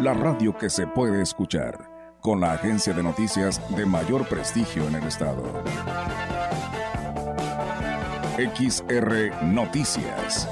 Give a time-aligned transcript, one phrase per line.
[0.00, 4.96] la radio que se puede escuchar, con la agencia de noticias de mayor prestigio en
[4.96, 5.42] el estado.
[8.36, 10.48] XR Noticias.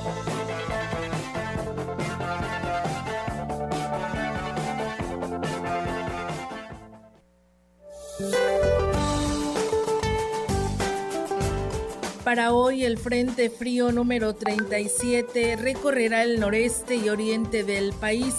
[12.23, 18.35] Para hoy el Frente Frío número 37 recorrerá el noreste y oriente del país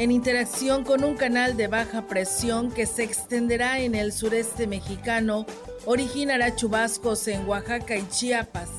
[0.00, 5.44] en interacción con un canal de baja presión que se extenderá en el sureste mexicano,
[5.84, 8.70] originará chubascos en Oaxaca y Chiapas.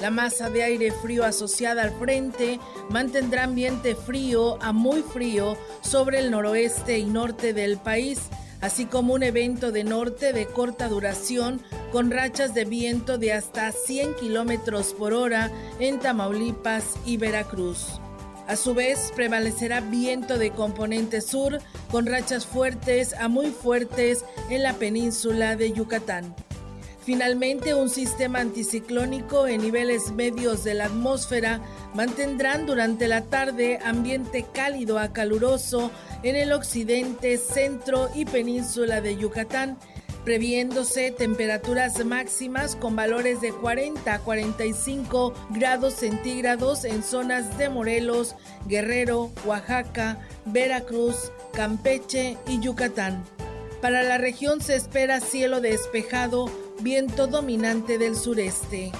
[0.00, 6.18] La masa de aire frío asociada al frente mantendrá ambiente frío a muy frío sobre
[6.18, 8.30] el noroeste y norte del país
[8.62, 11.60] así como un evento de norte de corta duración
[11.92, 17.99] con rachas de viento de hasta 100 kilómetros por hora en Tamaulipas y Veracruz.
[18.50, 24.64] A su vez, prevalecerá viento de componente sur con rachas fuertes a muy fuertes en
[24.64, 26.34] la península de Yucatán.
[27.04, 31.60] Finalmente, un sistema anticiclónico en niveles medios de la atmósfera
[31.94, 35.92] mantendrán durante la tarde ambiente cálido a caluroso
[36.24, 39.78] en el occidente, centro y península de Yucatán,
[40.24, 48.36] previéndose temperaturas máximas con valores de 40 a 45 grados centígrados en zonas de Morelos,
[48.66, 53.24] Guerrero, Oaxaca, Veracruz, Campeche y Yucatán.
[53.80, 58.92] Para la región se espera cielo despejado, viento dominante del sureste.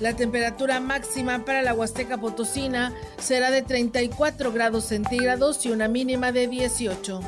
[0.00, 6.32] La temperatura máxima para la Huasteca Potosina será de 34 grados centígrados y una mínima
[6.32, 7.20] de 18.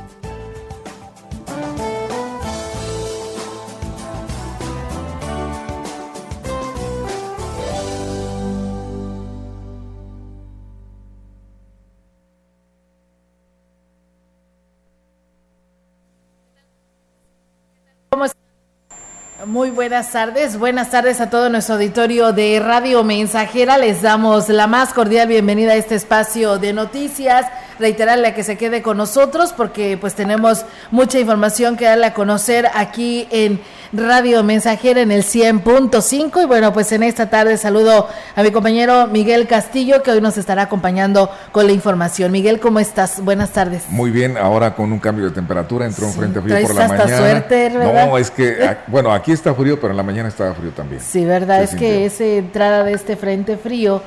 [19.46, 23.78] Muy buenas tardes, buenas tardes a todo nuestro auditorio de Radio Mensajera.
[23.78, 27.46] Les damos la más cordial bienvenida a este espacio de noticias.
[27.78, 32.14] Reiterarle a que se quede con nosotros porque pues tenemos mucha información que darle a
[32.14, 33.60] conocer aquí en
[33.92, 39.06] Radio Mensajera en el 100.5 y bueno pues en esta tarde saludo a mi compañero
[39.06, 42.32] Miguel Castillo que hoy nos estará acompañando con la información.
[42.32, 43.20] Miguel, ¿cómo estás?
[43.20, 43.84] Buenas tardes.
[43.88, 47.18] Muy bien, ahora con un cambio de temperatura, entró un frente frío por la mañana.
[47.18, 48.06] Suerte, ¿verdad?
[48.08, 51.00] No, es que bueno, aquí está frío, pero en la mañana estaba frío también.
[51.00, 54.02] Sí, verdad, es que esa entrada de este frente frío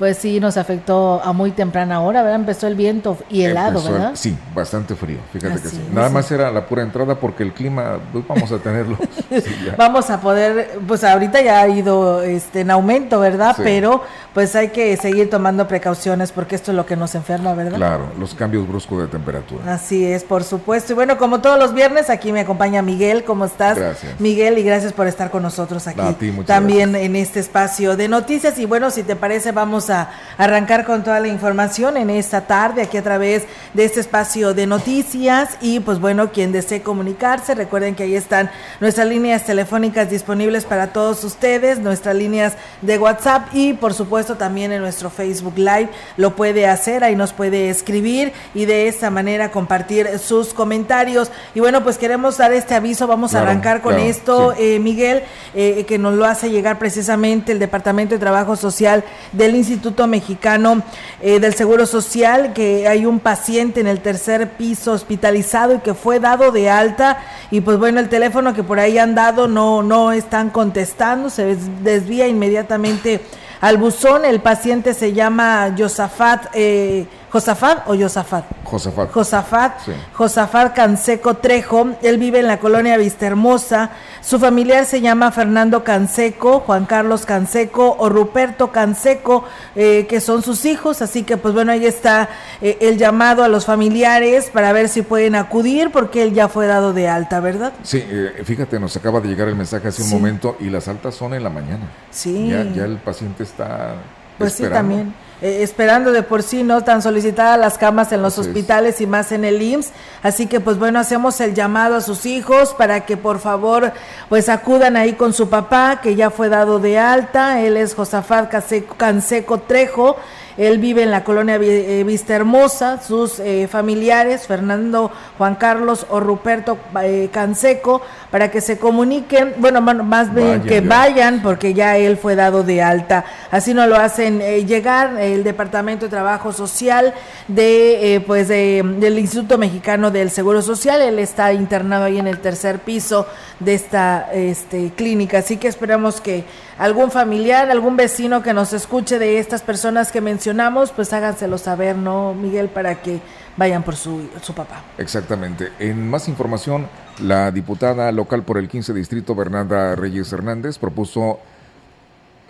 [0.00, 2.40] pues sí nos afectó a muy temprana hora, ¿verdad?
[2.40, 4.12] Empezó el viento y helado, ¿verdad?
[4.14, 5.88] sí, bastante frío, fíjate que sí.
[5.92, 8.96] Nada más era la pura entrada porque el clima, pues vamos a tenerlo.
[9.76, 13.54] vamos a poder, pues ahorita ya ha ido este, en aumento, ¿verdad?
[13.58, 14.02] Pero
[14.32, 17.76] pues hay que seguir tomando precauciones porque esto es lo que nos enferma, ¿verdad?
[17.76, 19.74] Claro, los cambios bruscos de temperatura.
[19.74, 20.92] Así es, por supuesto.
[20.92, 23.76] Y bueno, como todos los viernes, aquí me acompaña Miguel, ¿cómo estás?
[23.76, 24.18] Gracias.
[24.18, 26.00] Miguel, y gracias por estar con nosotros aquí.
[26.00, 28.58] A ti, También en este espacio de noticias.
[28.58, 32.82] Y bueno, si te parece, vamos a arrancar con toda la información en esta tarde
[32.82, 37.94] aquí a través de este espacio de noticias y pues bueno, quien desee comunicarse, recuerden
[37.94, 43.74] que ahí están nuestras líneas telefónicas disponibles para todos ustedes, nuestras líneas de WhatsApp y
[43.74, 48.64] por supuesto también en nuestro Facebook Live lo puede hacer, ahí nos puede escribir y
[48.64, 51.30] de esta manera compartir sus comentarios.
[51.54, 55.22] Y bueno, pues queremos dar este aviso, vamos a arrancar con esto, eh, Miguel,
[55.54, 60.82] eh, que nos lo hace llegar precisamente el Departamento de Trabajo Social del Instituto Mexicano
[61.20, 65.94] eh, del Seguro Social que hay un paciente en el tercer piso hospitalizado y que
[65.94, 67.18] fue dado de alta
[67.50, 71.56] y pues bueno, el teléfono que por ahí han dado no, no están contestando, se
[71.82, 73.20] desvía inmediatamente
[73.60, 76.46] al buzón, el paciente se llama Josafat.
[76.54, 78.44] Eh, ¿Josafat o Josafat?
[78.64, 79.12] Josafat.
[79.12, 79.72] Josafat.
[80.14, 81.90] Josafat Canseco Trejo.
[82.02, 83.90] Él vive en la colonia Vistahermosa.
[84.20, 89.44] Su familiar se llama Fernando Canseco, Juan Carlos Canseco o Ruperto Canseco,
[89.76, 91.02] eh, que son sus hijos.
[91.02, 92.28] Así que, pues bueno, ahí está
[92.60, 96.66] eh, el llamado a los familiares para ver si pueden acudir, porque él ya fue
[96.66, 97.72] dado de alta, ¿verdad?
[97.84, 101.14] Sí, eh, fíjate, nos acaba de llegar el mensaje hace un momento y las altas
[101.14, 101.88] son en la mañana.
[102.10, 102.48] Sí.
[102.50, 103.94] Ya, ya el paciente está
[104.36, 105.14] Pues sí, también.
[105.42, 109.32] Eh, esperando de por sí, no tan solicitadas las camas en los hospitales y más
[109.32, 109.90] en el IMSS.
[110.22, 113.92] Así que pues bueno, hacemos el llamado a sus hijos para que por favor
[114.28, 117.60] pues acudan ahí con su papá que ya fue dado de alta.
[117.60, 118.52] Él es Josafat
[118.96, 120.16] Canseco Trejo
[120.60, 126.20] él vive en la colonia eh, Vista Hermosa, sus eh, familiares, Fernando Juan Carlos o
[126.20, 132.18] Ruperto eh, Canseco, para que se comuniquen, bueno, más bien que vayan, porque ya él
[132.18, 133.24] fue dado de alta.
[133.50, 137.14] Así no lo hacen llegar el Departamento de Trabajo Social
[137.48, 141.00] de, pues, del Instituto Mexicano del Seguro Social.
[141.00, 143.26] Él está internado ahí en el tercer piso
[143.60, 145.38] de esta este, clínica.
[145.38, 146.44] Así que esperamos que
[146.80, 151.94] algún familiar, algún vecino que nos escuche de estas personas que mencionamos, pues háganselo saber,
[151.94, 152.70] ¿no, Miguel?
[152.70, 153.20] Para que
[153.58, 154.82] vayan por su, su papá.
[154.96, 155.72] Exactamente.
[155.78, 156.88] En más información,
[157.22, 161.40] la diputada local por el 15 Distrito, Bernarda Reyes Hernández, propuso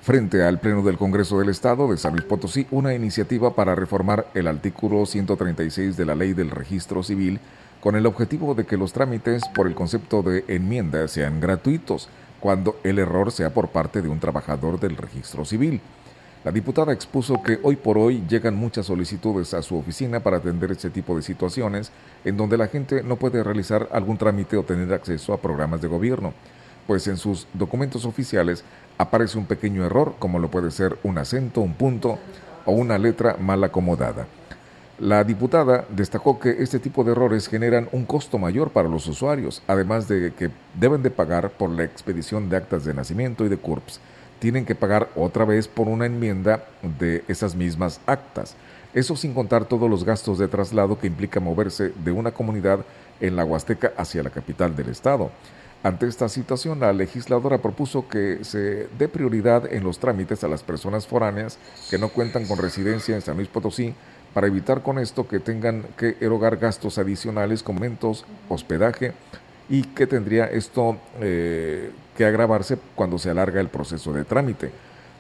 [0.00, 4.28] frente al Pleno del Congreso del Estado de San Luis Potosí una iniciativa para reformar
[4.34, 7.40] el artículo 136 de la Ley del Registro Civil
[7.80, 12.08] con el objetivo de que los trámites por el concepto de enmienda sean gratuitos
[12.40, 15.80] cuando el error sea por parte de un trabajador del registro civil.
[16.42, 20.72] La diputada expuso que hoy por hoy llegan muchas solicitudes a su oficina para atender
[20.72, 21.92] este tipo de situaciones
[22.24, 25.88] en donde la gente no puede realizar algún trámite o tener acceso a programas de
[25.88, 26.32] gobierno,
[26.86, 28.64] pues en sus documentos oficiales
[28.96, 32.18] aparece un pequeño error como lo puede ser un acento, un punto
[32.64, 34.26] o una letra mal acomodada.
[35.00, 39.62] La diputada destacó que este tipo de errores generan un costo mayor para los usuarios,
[39.66, 43.56] además de que deben de pagar por la expedición de actas de nacimiento y de
[43.56, 43.98] CURPS.
[44.40, 46.66] Tienen que pagar otra vez por una enmienda
[46.98, 48.56] de esas mismas actas.
[48.92, 52.80] Eso sin contar todos los gastos de traslado que implica moverse de una comunidad
[53.22, 55.30] en la Huasteca hacia la capital del estado.
[55.82, 60.62] Ante esta situación, la legisladora propuso que se dé prioridad en los trámites a las
[60.62, 61.56] personas foráneas
[61.88, 63.94] que no cuentan con residencia en San Luis Potosí
[64.34, 69.12] para evitar con esto que tengan que erogar gastos adicionales como mentos, hospedaje
[69.68, 74.70] y que tendría esto eh, que agravarse cuando se alarga el proceso de trámite.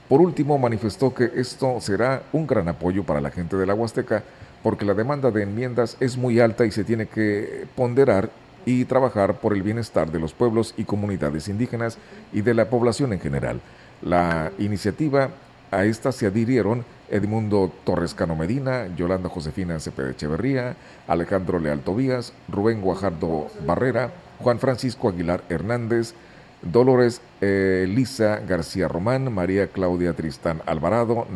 [0.08, 4.24] Por último, manifestó que esto será un gran apoyo para la gente de la Huasteca
[4.62, 8.30] porque la demanda de enmiendas es muy alta y se tiene que ponderar
[8.66, 11.98] y trabajar por el bienestar de los pueblos y comunidades indígenas
[12.32, 13.60] y de la población en general.
[14.02, 15.30] La iniciativa
[15.70, 20.76] a esta se adhirieron Edmundo Torres Cano Medina, Yolanda Josefina Cepeda Echeverría,
[21.06, 26.14] Alejandro Leal Tobías, Rubén Guajardo Barrera, Juan Francisco Aguilar Hernández,
[26.62, 31.26] Dolores Elisa García Román, María Claudia Tristán Alvarado,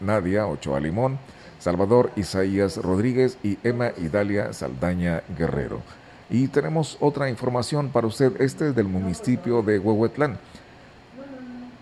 [0.00, 1.18] Nadia Ochoa Limón,
[1.58, 5.80] Salvador Isaías Rodríguez y Emma Idalia Saldaña Guerrero.
[6.28, 10.38] Y tenemos otra información para usted, este es del municipio de Huehuetlán.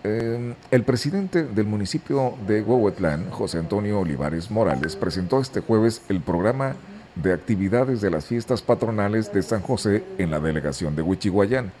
[0.03, 6.19] Em, el presidente del municipio de Huehuetlán, José Antonio Olivares Morales, presentó este jueves el
[6.19, 6.75] programa
[7.15, 11.71] de actividades de las fiestas patronales de San José en la delegación de Huichihuayán.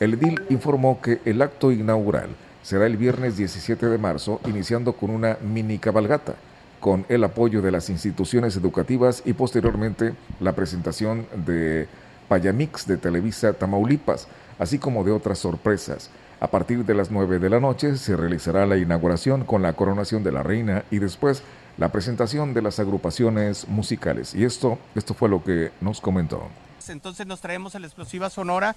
[0.00, 2.30] El edil informó que el acto inaugural
[2.62, 6.34] será el viernes 17 de marzo, iniciando con una mini cabalgata,
[6.80, 11.86] con el apoyo de las instituciones educativas y posteriormente la presentación de
[12.28, 14.26] Payamix de Televisa Tamaulipas,
[14.58, 16.10] así como de otras sorpresas.
[16.40, 20.24] A partir de las 9 de la noche se realizará la inauguración con la coronación
[20.24, 21.42] de la reina y después
[21.76, 24.34] la presentación de las agrupaciones musicales.
[24.34, 26.48] Y esto, esto fue lo que nos comentó.
[26.88, 28.74] Entonces nos traemos a la Explosiva Sonora,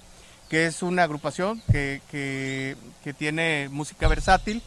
[0.50, 4.62] que es una agrupación que, que, tiene música versátil.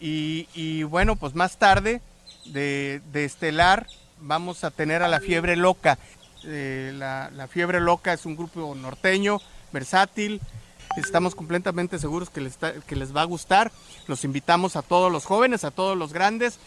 [0.00, 2.00] Y, bueno, pues más tarde
[2.46, 3.86] de, Estelar
[4.20, 5.96] vamos a tener a La Fiebre Loca.
[6.44, 9.38] Eh, la, la Fiebre Loca es un grupo norteño,
[9.72, 10.40] versátil,
[10.96, 13.72] Estamos completamente seguros que les, que les va a gustar.
[14.06, 16.58] Los invitamos a todos los jóvenes, a todos los grandes.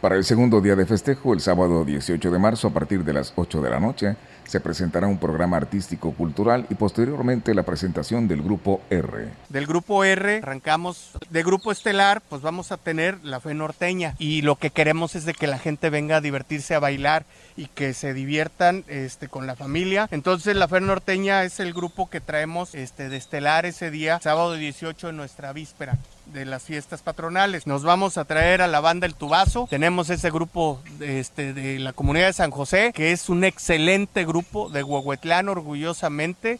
[0.00, 3.32] Para el segundo día de festejo, el sábado 18 de marzo, a partir de las
[3.36, 4.16] 8 de la noche,
[4.50, 9.28] se presentará un programa artístico cultural y posteriormente la presentación del grupo R.
[9.48, 14.42] Del grupo R arrancamos de grupo estelar, pues vamos a tener la fe norteña y
[14.42, 17.26] lo que queremos es de que la gente venga a divertirse a bailar
[17.56, 20.08] y que se diviertan este, con la familia.
[20.10, 24.54] Entonces la fe norteña es el grupo que traemos este, de estelar ese día, sábado
[24.54, 25.96] 18 en nuestra víspera
[26.32, 27.66] de las fiestas patronales.
[27.66, 29.66] Nos vamos a traer a la banda El Tubazo.
[29.68, 34.68] Tenemos ese grupo este, de la comunidad de San José, que es un excelente grupo
[34.70, 36.58] de Huehuetlán, orgullosamente.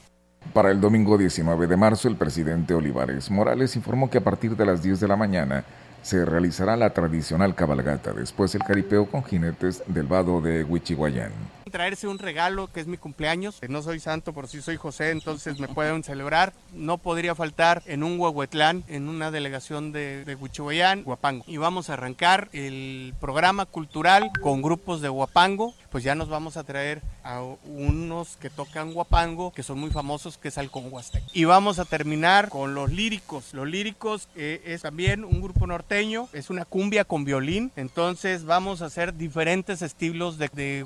[0.53, 4.67] Para el domingo 19 de marzo, el presidente Olivares Morales informó que a partir de
[4.67, 5.65] las 10 de la mañana
[6.03, 11.60] se realizará la tradicional cabalgata, después el caripeo con jinetes del vado de Huichihuayán.
[11.71, 13.61] Traerse un regalo que es mi cumpleaños.
[13.69, 16.53] No soy santo, por si soy José, entonces me pueden celebrar.
[16.73, 21.45] No podría faltar en un Huehuetlán, en una delegación de, de Huichihuayán, Huapango.
[21.47, 25.75] Y vamos a arrancar el programa cultural con grupos de Huapango.
[25.91, 30.39] Pues ya nos vamos a traer a unos que tocan Huapango, que son muy famosos,
[30.39, 31.23] que es Halcón Huastec.
[31.33, 33.55] Y vamos a terminar con los líricos.
[33.55, 37.73] Los líricos eh, es también un grupo norteño, es una cumbia con violín.
[37.77, 40.85] Entonces vamos a hacer diferentes estilos de, de.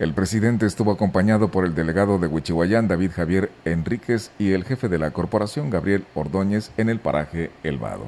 [0.00, 4.88] El presidente estuvo acompañado por el delegado de Huichihuayán, David Javier Enríquez, y el jefe
[4.88, 8.04] de la corporación, Gabriel Ordóñez, en el paraje El Vado.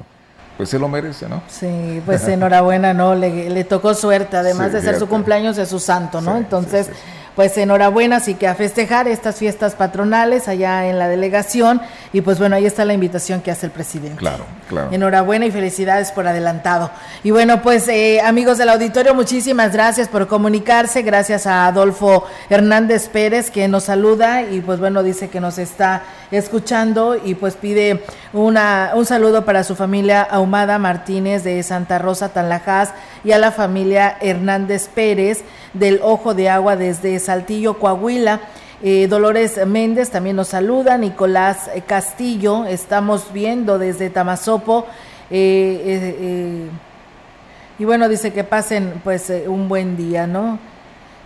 [0.57, 1.43] Pues se lo merece, ¿no?
[1.47, 3.13] Sí, pues enhorabuena, ¿no?
[3.13, 6.31] Le, le tocó suerte, además Sí, de ser su cumpleaños de su santo, ¿no?
[6.31, 6.93] Sí, Entonces, sí.
[7.35, 11.81] Pues enhorabuena, así que a festejar estas fiestas patronales allá en la delegación.
[12.11, 14.17] Y pues bueno, ahí está la invitación que hace el presidente.
[14.17, 14.89] Claro, claro.
[14.91, 16.91] Enhorabuena y felicidades por adelantado.
[17.23, 21.01] Y bueno, pues eh, amigos del auditorio, muchísimas gracias por comunicarse.
[21.01, 26.03] Gracias a Adolfo Hernández Pérez que nos saluda y pues bueno, dice que nos está
[26.33, 32.29] escuchando y pues pide una, un saludo para su familia Ahumada Martínez de Santa Rosa
[32.29, 38.41] Tanlajas y a la familia Hernández Pérez del Ojo de Agua desde Saltillo, Coahuila.
[38.81, 44.85] Eh, Dolores Méndez también nos saluda, Nicolás Castillo, estamos viendo desde Tamazopo.
[45.29, 46.69] eh, eh,
[47.79, 50.59] y bueno, dice que pasen pues un buen día, ¿no?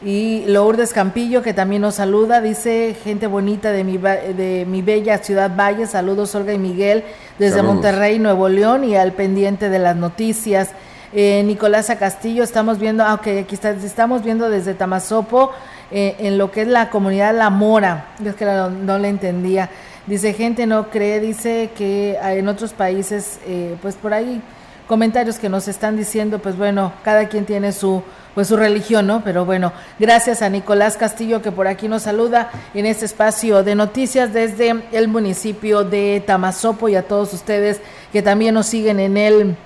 [0.04, 5.18] Y Lourdes Campillo, que también nos saluda, dice gente bonita de mi, de mi bella
[5.18, 7.04] ciudad Valle, saludos Olga y Miguel
[7.39, 7.75] desde Saludos.
[7.75, 10.70] Monterrey, Nuevo León y al pendiente de las noticias.
[11.13, 15.51] Eh, Nicolasa Castillo, estamos viendo, ah, ok, aquí está, estamos viendo desde Tamazopo,
[15.89, 19.70] eh, en lo que es la comunidad La Mora, es que no, no le entendía.
[20.06, 24.42] Dice, gente no cree, dice que en otros países, eh, pues por ahí
[24.88, 28.03] comentarios que nos están diciendo, pues bueno, cada quien tiene su
[28.38, 29.24] pues su religión, ¿no?
[29.24, 33.74] Pero bueno, gracias a Nicolás Castillo que por aquí nos saluda en este espacio de
[33.74, 39.17] noticias desde el municipio de Tamazopo y a todos ustedes que también nos siguen en
[39.17, 39.58] el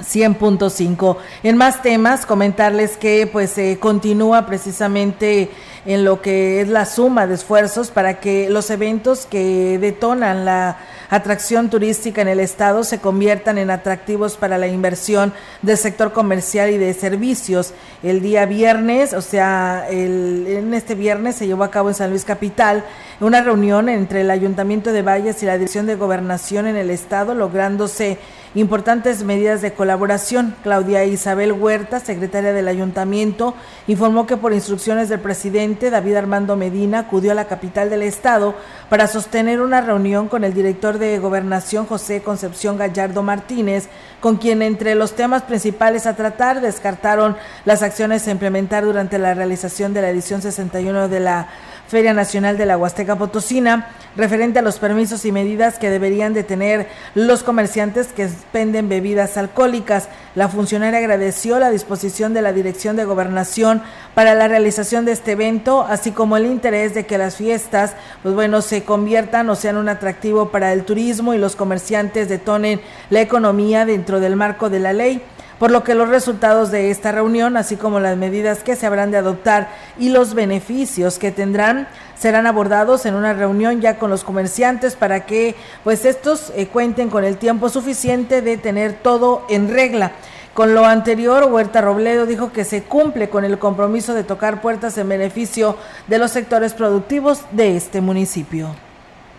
[0.00, 1.16] 100.5.
[1.42, 5.50] En más temas, comentarles que pues se continúa precisamente
[5.86, 10.76] en lo que es la suma de esfuerzos para que los eventos que detonan la
[11.10, 16.68] atracción turística en el estado se conviertan en atractivos para la inversión del sector comercial
[16.70, 17.72] y de servicios.
[18.02, 22.10] El día viernes, o sea, el- en este viernes se llevó a cabo en San
[22.10, 22.84] Luis Capital
[23.20, 27.34] una reunión entre el Ayuntamiento de Valles y la Dirección de Gobernación en el estado,
[27.34, 28.18] lográndose
[28.54, 30.54] importantes medidas de colaboración.
[30.62, 33.54] Claudia Isabel Huerta, secretaria del ayuntamiento,
[33.88, 38.54] informó que por instrucciones del presidente David Armando Medina acudió a la capital del estado
[38.88, 43.88] para sostener una reunión con el director de gobernación José Concepción Gallardo Martínez,
[44.20, 49.34] con quien entre los temas principales a tratar descartaron las acciones a implementar durante la
[49.34, 51.48] realización de la edición 61 de la
[51.88, 56.44] Feria Nacional de la Huasteca Potosina, referente a los permisos y medidas que deberían de
[56.44, 60.10] tener los comerciantes que expenden bebidas alcohólicas.
[60.34, 63.82] La funcionaria agradeció la disposición de la Dirección de Gobernación
[64.14, 68.34] para la realización de este evento, así como el interés de que las fiestas, pues
[68.34, 73.22] bueno, se conviertan o sean un atractivo para el turismo y los comerciantes detonen la
[73.22, 75.22] economía dentro del marco de la ley
[75.58, 79.10] por lo que los resultados de esta reunión, así como las medidas que se habrán
[79.10, 81.88] de adoptar y los beneficios que tendrán,
[82.18, 87.10] serán abordados en una reunión ya con los comerciantes para que pues estos eh, cuenten
[87.10, 90.12] con el tiempo suficiente de tener todo en regla.
[90.54, 94.98] Con lo anterior, Huerta Robledo dijo que se cumple con el compromiso de tocar puertas
[94.98, 95.76] en beneficio
[96.08, 98.74] de los sectores productivos de este municipio.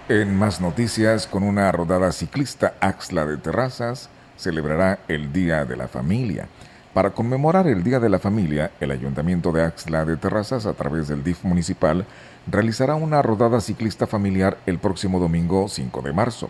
[0.08, 5.88] En más noticias, con una rodada ciclista Axla de Terrazas, celebrará el Día de la
[5.88, 6.48] Familia.
[6.93, 11.08] Para conmemorar el Día de la Familia, el Ayuntamiento de Axla de Terrazas, a través
[11.08, 12.05] del DIF municipal,
[12.48, 16.50] realizará una rodada ciclista familiar el próximo domingo 5 de marzo.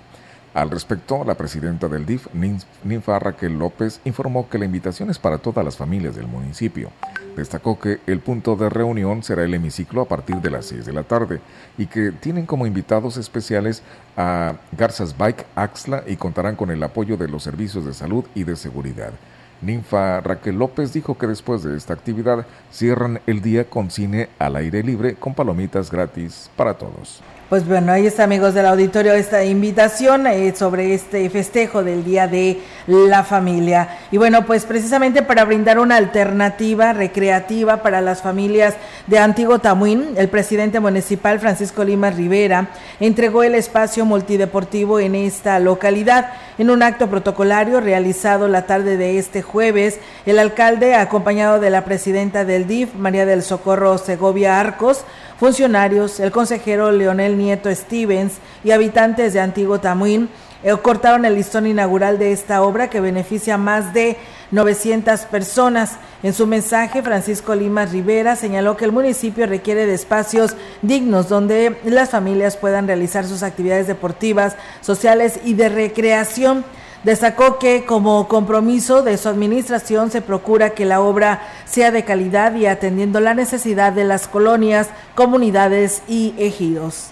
[0.54, 5.20] Al respecto, la presidenta del DIF, Nin- Ninfa Raquel López, informó que la invitación es
[5.20, 6.90] para todas las familias del municipio.
[7.36, 10.94] Destacó que el punto de reunión será el hemiciclo a partir de las 6 de
[10.94, 11.40] la tarde
[11.78, 13.84] y que tienen como invitados especiales
[14.18, 18.44] a Garzas Bike Axla y contarán con el apoyo de los servicios de salud y
[18.44, 19.12] de seguridad.
[19.62, 24.56] Ninfa Raquel López dijo que después de esta actividad cierran el día con cine al
[24.56, 27.22] aire libre con palomitas gratis para todos.
[27.50, 32.28] Pues bueno, ahí está amigos del auditorio esta invitación eh, sobre este festejo del Día
[32.28, 33.98] de la Familia.
[34.12, 38.76] Y bueno, pues precisamente para brindar una alternativa recreativa para las familias
[39.08, 42.68] de Antiguo Tamuín, el presidente municipal Francisco Lima Rivera
[43.00, 46.30] entregó el espacio multideportivo en esta localidad
[46.60, 51.86] en un acto protocolario realizado la tarde de este jueves, el alcalde, acompañado de la
[51.86, 55.06] presidenta del DIF, María del Socorro Segovia Arcos,
[55.40, 60.30] funcionarios, el consejero Leonel Nieto Stevens y habitantes de Antiguo Tamuín,
[60.62, 64.18] eh, cortaron el listón inaugural de esta obra que beneficia a más de
[64.52, 65.94] 900 personas.
[66.22, 71.78] En su mensaje, Francisco Lima Rivera señaló que el municipio requiere de espacios dignos donde
[71.86, 76.66] las familias puedan realizar sus actividades deportivas, sociales y de recreación.
[77.04, 82.56] Destacó que como compromiso de su administración se procura que la obra sea de calidad
[82.56, 87.12] y atendiendo la necesidad de las colonias, comunidades y ejidos.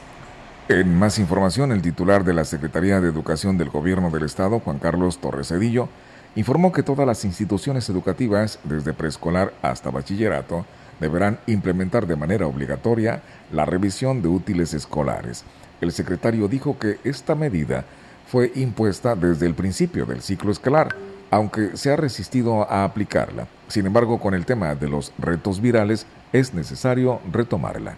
[0.67, 4.79] En más información, el titular de la Secretaría de Educación del Gobierno del Estado, Juan
[4.79, 5.87] Carlos Torres Cedillo,
[6.35, 10.65] informó que todas las instituciones educativas, desde preescolar hasta bachillerato,
[10.99, 13.21] deberán implementar de manera obligatoria
[13.53, 15.45] la revisión de útiles escolares.
[15.79, 17.85] El secretario dijo que esta medida
[18.27, 20.95] fue impuesta desde el principio del ciclo escolar,
[21.31, 23.47] aunque se ha resistido a aplicarla.
[23.67, 27.95] Sin embargo, con el tema de los retos virales es necesario retomarla.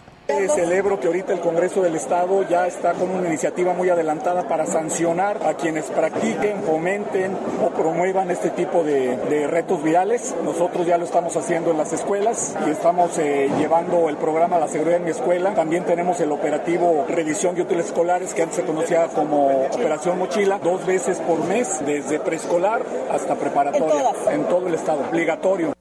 [0.48, 4.66] Celebro que ahorita el Congreso del Estado ya está con una iniciativa muy adelantada para
[4.66, 10.34] sancionar a quienes practiquen, fomenten o promuevan este tipo de, retos virales.
[10.44, 14.68] Nosotros ya lo estamos haciendo en las escuelas y estamos eh, llevando el programa La
[14.68, 15.54] Seguridad en mi Escuela.
[15.54, 20.58] También tenemos el operativo Revisión de Útiles Escolares, que antes se conocía como Operación Mochila,
[20.58, 25.79] dos veces por mes, desde preescolar hasta preparatoria, en todo el Estado, obligatorio.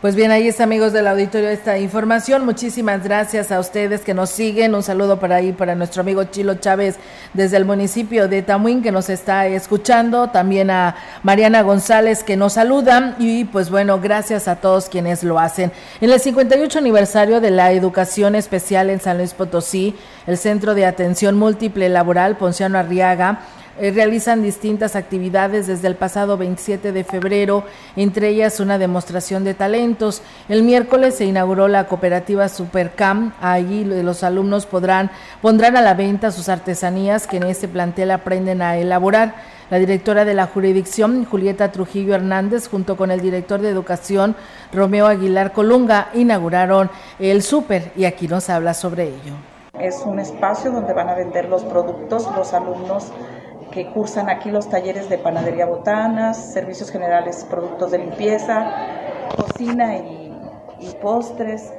[0.00, 2.46] Pues bien, ahí está, amigos del auditorio, esta información.
[2.46, 4.74] Muchísimas gracias a ustedes que nos siguen.
[4.74, 6.96] Un saludo para ahí, para nuestro amigo Chilo Chávez
[7.34, 10.28] desde el municipio de Tamuín que nos está escuchando.
[10.28, 13.14] También a Mariana González que nos saluda.
[13.18, 15.70] Y pues bueno, gracias a todos quienes lo hacen.
[16.00, 19.94] En el 58 aniversario de la educación especial en San Luis Potosí,
[20.26, 23.40] el Centro de Atención Múltiple Laboral Ponciano Arriaga
[23.80, 27.64] eh, realizan distintas actividades desde el pasado 27 de febrero,
[27.96, 30.22] entre ellas una demostración de talentos.
[30.50, 33.32] El miércoles se inauguró la cooperativa Supercam.
[33.40, 35.10] Allí los alumnos podrán
[35.40, 39.34] pondrán a la venta sus artesanías que en este plantel aprenden a elaborar.
[39.70, 44.36] La directora de la jurisdicción, Julieta Trujillo Hernández, junto con el director de educación,
[44.72, 49.34] Romeo Aguilar Colunga, inauguraron el súper y aquí nos habla sobre ello.
[49.78, 53.12] Es un espacio donde van a vender los productos los alumnos
[53.70, 58.72] que cursan aquí los talleres de panadería botanas, servicios generales, productos de limpieza,
[59.36, 60.18] cocina y,
[61.00, 61.72] postres.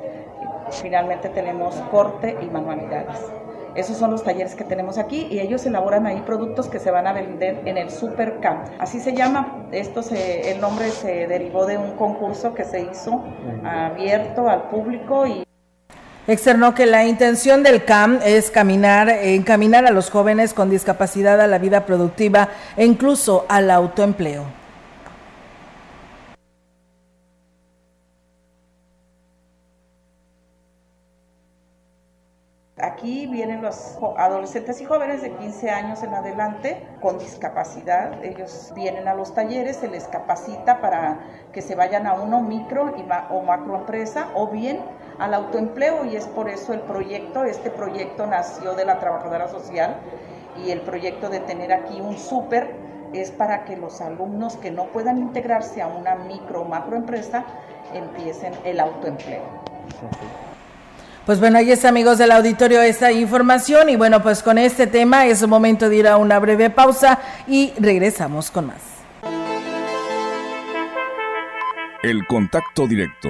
[0.82, 3.20] Finalmente tenemos corte y manualidades.
[3.76, 7.08] Esos son los talleres que tenemos aquí y ellos elaboran ahí productos que se van
[7.08, 8.68] a vender en el Supercamp.
[8.80, 9.68] Así se llama.
[9.72, 13.24] Esto se, el nombre se derivó de un concurso que se hizo
[13.64, 15.44] abierto al público y
[16.32, 21.48] Externó que la intención del CAM es caminar, encaminar a los jóvenes con discapacidad a
[21.48, 24.46] la vida productiva e incluso al autoempleo.
[32.78, 38.24] Aquí vienen los adolescentes y jóvenes de 15 años en adelante con discapacidad.
[38.24, 41.20] Ellos vienen a los talleres, se les capacita para
[41.52, 42.96] que se vayan a una micro
[43.30, 44.80] o macroempresa o bien
[45.22, 49.98] al autoempleo y es por eso el proyecto, este proyecto nació de la trabajadora social
[50.66, 52.72] y el proyecto de tener aquí un súper
[53.14, 57.46] es para que los alumnos que no puedan integrarse a una micro o macroempresa
[57.94, 59.44] empiecen el autoempleo.
[61.28, 65.28] Pues bueno, ahí está amigos del auditorio esta información y bueno, pues con este tema
[65.28, 68.82] es momento de ir a una breve pausa y regresamos con más.
[72.02, 73.30] El contacto directo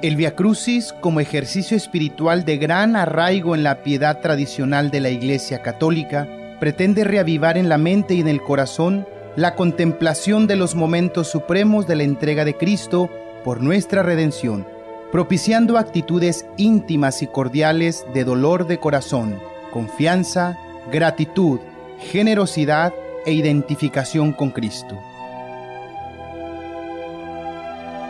[0.00, 5.10] El Via Crucis, como ejercicio espiritual de gran arraigo en la piedad tradicional de la
[5.10, 6.28] Iglesia Católica,
[6.60, 11.88] pretende reavivar en la mente y en el corazón la contemplación de los momentos supremos
[11.88, 13.10] de la entrega de Cristo
[13.42, 14.68] por nuestra redención,
[15.10, 19.40] propiciando actitudes íntimas y cordiales de dolor de corazón,
[19.72, 20.56] confianza,
[20.92, 21.58] gratitud,
[21.98, 22.94] generosidad
[23.26, 24.96] e identificación con Cristo.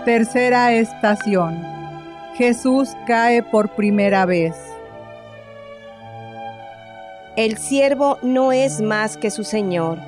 [0.04, 1.77] Tercera estación
[2.38, 4.54] Jesús cae por primera vez.
[7.34, 9.98] El siervo no es más que su Señor.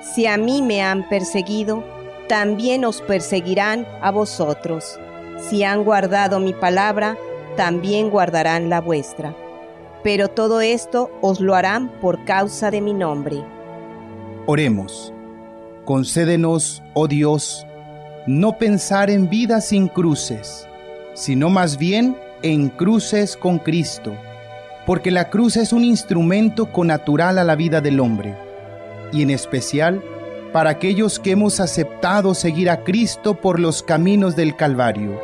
[0.00, 1.82] Si a mí me han perseguido,
[2.28, 4.96] también os perseguirán a vosotros.
[5.38, 7.18] Si han guardado mi palabra,
[7.56, 9.34] también guardarán la vuestra.
[10.04, 13.44] Pero todo esto os lo harán por causa de mi nombre.
[14.46, 15.12] Oremos.
[15.84, 17.66] Concédenos, oh Dios,
[18.28, 20.68] no pensar en vida sin cruces,
[21.14, 24.14] sino más bien en cruces con Cristo,
[24.86, 28.34] porque la cruz es un instrumento connatural a la vida del hombre,
[29.12, 30.02] y en especial
[30.52, 35.18] para aquellos que hemos aceptado seguir a Cristo por los caminos del Calvario.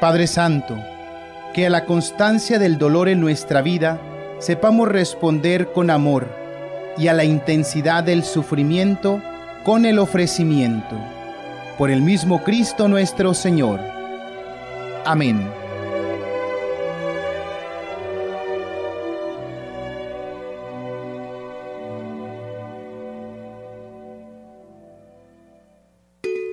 [0.00, 0.76] Padre Santo,
[1.54, 4.00] que a la constancia del dolor en nuestra vida
[4.38, 6.28] sepamos responder con amor
[6.98, 9.22] y a la intensidad del sufrimiento
[9.66, 10.96] con el ofrecimiento.
[11.76, 13.80] Por el mismo Cristo nuestro Señor.
[15.04, 15.55] Amén.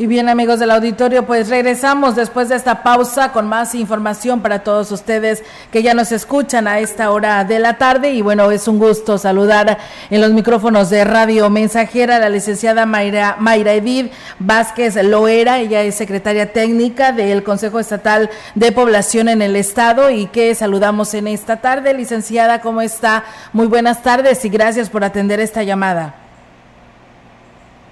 [0.00, 4.60] Y bien amigos del auditorio, pues regresamos después de esta pausa con más información para
[4.60, 8.12] todos ustedes que ya nos escuchan a esta hora de la tarde.
[8.12, 9.76] Y bueno, es un gusto saludar
[10.08, 15.58] en los micrófonos de Radio Mensajera a la licenciada Mayra, Mayra Edith Vázquez Loera.
[15.58, 21.12] Ella es secretaria técnica del Consejo Estatal de Población en el Estado y que saludamos
[21.14, 21.92] en esta tarde.
[21.92, 23.24] Licenciada, ¿cómo está?
[23.52, 26.27] Muy buenas tardes y gracias por atender esta llamada.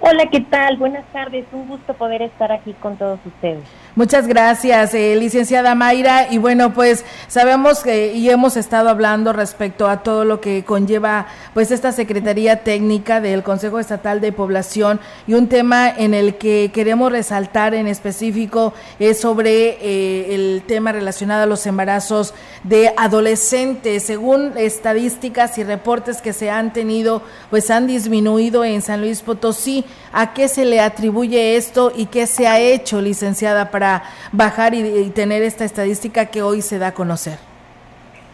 [0.09, 0.77] Hola, ¿qué tal?
[0.77, 1.47] Buenas tardes.
[1.51, 3.69] Un gusto poder estar aquí con todos ustedes.
[3.96, 6.30] Muchas gracias, eh, licenciada Mayra.
[6.30, 11.28] Y bueno, pues sabemos que y hemos estado hablando respecto a todo lo que conlleva
[11.54, 16.70] pues esta Secretaría Técnica del Consejo Estatal de Población y un tema en el que
[16.74, 24.02] queremos resaltar en específico es sobre eh, el tema relacionado a los embarazos de adolescentes.
[24.02, 29.87] Según estadísticas y reportes que se han tenido, pues han disminuido en San Luis Potosí.
[30.12, 33.86] ¿A qué se le atribuye esto y qué se ha hecho, licenciada, para
[34.33, 37.38] bajar y, tener esta estadística que hoy se da a conocer?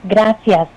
[0.04, 0.68] Gracias.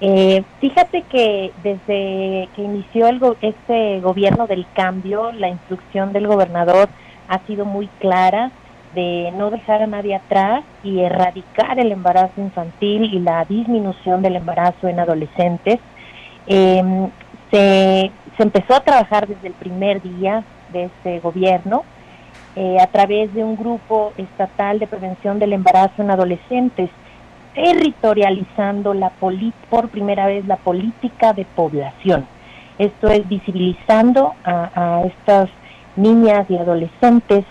[0.00, 6.88] Eh, fíjate que desde que inició el este gobierno del cambio, la instrucción del gobernador
[7.28, 8.50] ha sido muy clara
[8.94, 14.36] de no dejar a nadie atrás y erradicar el embarazo infantil y la disminución del
[14.36, 15.78] embarazo en adolescentes.
[16.46, 17.08] Em,
[17.50, 21.84] se, se empezó a trabajar desde el primer día de este gobierno
[22.54, 26.90] eh, a través de un grupo estatal de prevención del embarazo en adolescentes,
[27.54, 29.10] territorializando la
[29.70, 32.26] por primera vez la política de población.
[32.78, 35.50] Esto es visibilizando a, estas
[35.96, 37.44] niñas y adolescentes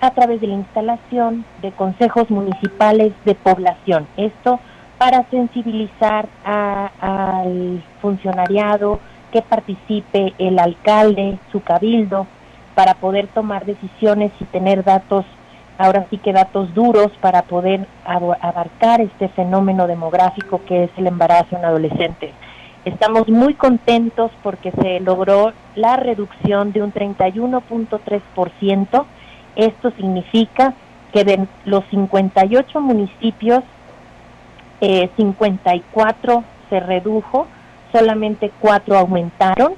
[0.00, 4.06] a través de la instalación de consejos municipales de población.
[4.16, 4.60] Esto
[4.98, 9.00] para sensibilizar al funcionariado,
[9.32, 12.28] que participe el alcalde, su cabildo,
[12.74, 15.24] para poder tomar decisiones y tener datos,
[15.78, 21.56] ahora sí que datos duros para poder abarcar este fenómeno demográfico que es el embarazo
[21.56, 22.32] en adolescentes.
[22.84, 29.04] Estamos muy contentos porque se logró la reducción de un 31.3%.
[29.56, 30.74] Esto significa
[31.12, 33.62] que de los 58 municipios,
[34.80, 37.46] 54 eh, se redujo,
[37.90, 39.74] solamente 4 aumentaron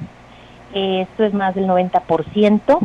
[0.76, 2.78] esto es más del 90%.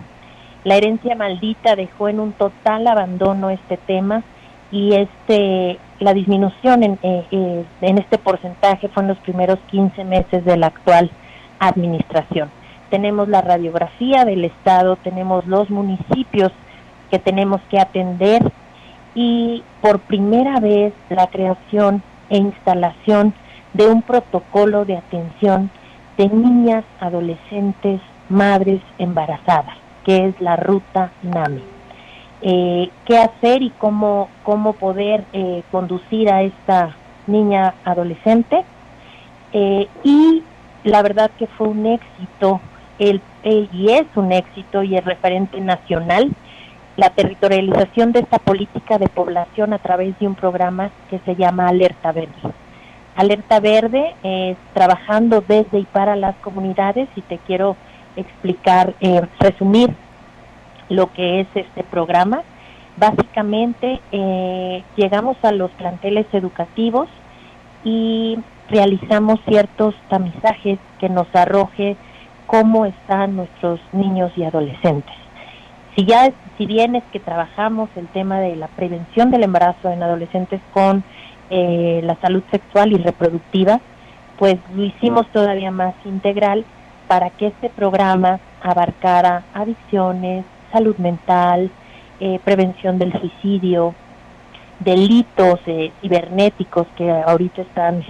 [0.64, 4.24] La herencia maldita dejó en un total abandono este tema
[4.72, 10.04] y este la disminución en, eh, eh, en este porcentaje fue en los primeros 15
[10.04, 11.12] meses de la actual
[11.60, 12.50] administración.
[12.90, 16.52] Tenemos la radiografía del Estado, tenemos los municipios
[17.12, 18.42] que tenemos que atender
[19.14, 23.34] y por primera vez la creación e instalación
[23.74, 25.70] de un protocolo de atención
[26.18, 31.64] de niñas, adolescentes, madres embarazadas, que es la ruta NAMI.
[32.44, 36.96] Eh, qué hacer y cómo, cómo poder eh, conducir a esta
[37.28, 38.64] niña adolescente.
[39.54, 40.44] Eh, y
[40.84, 42.62] la verdad que fue un éxito,
[42.98, 46.32] el, y es un éxito y es referente nacional,
[46.98, 51.68] la territorialización de esta política de población a través de un programa que se llama
[51.68, 52.32] Alerta Verde.
[53.16, 57.76] Alerta Verde es trabajando desde y para las comunidades y te quiero
[58.16, 59.94] explicar, eh, resumir
[60.90, 62.44] lo que es este programa.
[62.98, 67.08] Básicamente eh, llegamos a los planteles educativos
[67.84, 68.38] y
[68.70, 71.96] realizamos ciertos tamizajes que nos arroje
[72.48, 75.16] cómo están nuestros niños y adolescentes.
[75.96, 80.04] Si ya, si bien es que trabajamos el tema de la prevención del embarazo en
[80.04, 81.04] adolescentes con
[81.52, 83.82] eh, la salud sexual y reproductiva,
[84.40, 86.64] pues lo hicimos todavía más integral
[87.08, 91.70] para que este programa abarcara adicciones, salud mental,
[92.22, 93.94] eh, prevención del suicidio,
[94.80, 98.04] delitos eh, cibernéticos que ahorita están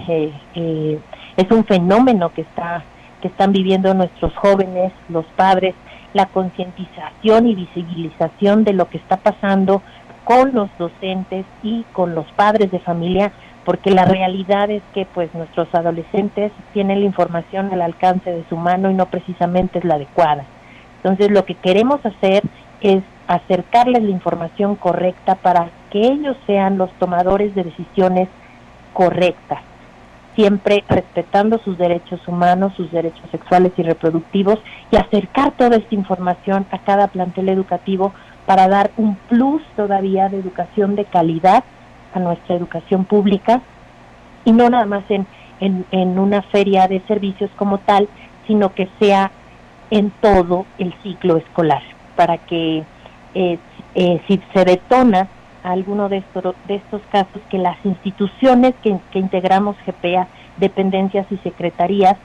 [0.54, 2.84] es un fenómeno que está
[3.20, 5.74] que están viviendo nuestros jóvenes, los padres,
[6.12, 9.82] la concientización y visibilización de lo que está pasando
[10.24, 13.32] con los docentes y con los padres de familia,
[13.64, 18.56] porque la realidad es que pues nuestros adolescentes tienen la información al alcance de su
[18.56, 20.44] mano y no precisamente es la adecuada.
[20.96, 22.42] Entonces lo que queremos hacer
[22.80, 28.28] es acercarles la información correcta para que ellos sean los tomadores de decisiones
[28.92, 29.60] correctas,
[30.34, 34.58] siempre respetando sus derechos humanos, sus derechos sexuales y reproductivos
[34.90, 38.12] y acercar toda esta información a cada plantel educativo
[38.52, 41.64] para dar un plus todavía de educación de calidad
[42.12, 43.62] a nuestra educación pública
[44.44, 45.26] y no nada más en,
[45.58, 48.10] en, una feria de servicios como tal,
[48.46, 49.30] sino que sea
[49.90, 51.80] en todo el ciclo escolar,
[52.14, 52.84] para que
[53.34, 53.58] eh,
[53.94, 55.28] eh, si se detona
[55.62, 62.18] alguno de estos, de estos casos, que las instituciones que, integramos GPA, dependencias y secretarías,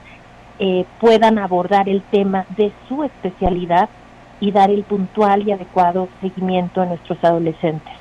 [0.58, 3.88] eh, puedan abordar el tema de su especialidad
[4.40, 7.92] y dar el puntual y adecuado seguimiento a nuestros adolescentes.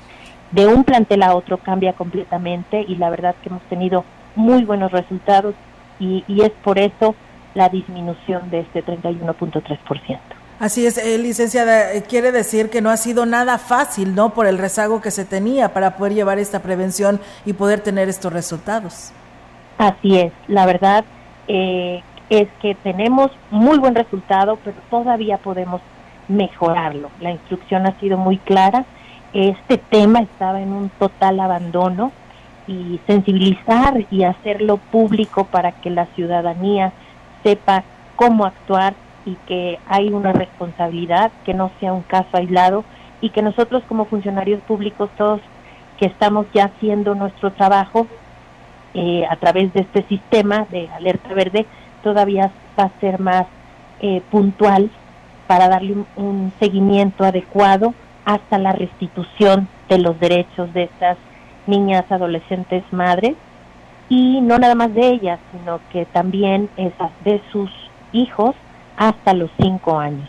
[0.51, 4.91] De un plantel a otro cambia completamente y la verdad que hemos tenido muy buenos
[4.91, 5.55] resultados
[5.99, 7.15] y, es por eso
[7.55, 10.19] la disminución de este 31.3%.
[10.59, 14.33] Así es, eh, licenciada, eh, quiere decir que no ha sido nada fácil, ¿no?
[14.33, 18.33] Por el rezago que se tenía para poder llevar esta prevención y poder tener estos
[18.33, 19.11] resultados.
[19.77, 21.05] Así es, la verdad
[21.47, 25.81] eh, es que tenemos muy buen resultado, pero todavía podemos
[26.27, 27.09] mejorarlo.
[27.19, 28.85] La instrucción ha sido muy clara.
[29.33, 32.11] Este tema estaba en un total abandono
[32.67, 36.91] y sensibilizar y hacerlo público para que la ciudadanía
[37.43, 37.83] sepa
[38.15, 38.93] cómo actuar
[39.25, 42.83] y que hay una responsabilidad, que no sea un caso aislado
[43.21, 45.41] y que nosotros como funcionarios públicos, todos
[45.97, 48.07] que estamos ya haciendo nuestro trabajo
[48.93, 51.65] eh, a través de este sistema de alerta verde,
[52.03, 53.45] todavía va a ser más
[54.01, 54.89] eh, puntual
[55.47, 57.93] para darle un, seguimiento adecuado
[58.25, 61.17] hasta la restitución de los derechos de estas
[61.65, 63.35] niñas, adolescentes, madres,
[64.09, 67.69] y no nada más de ellas, sino que también esas de sus
[68.13, 68.55] hijos
[68.97, 70.27] hasta los cinco años.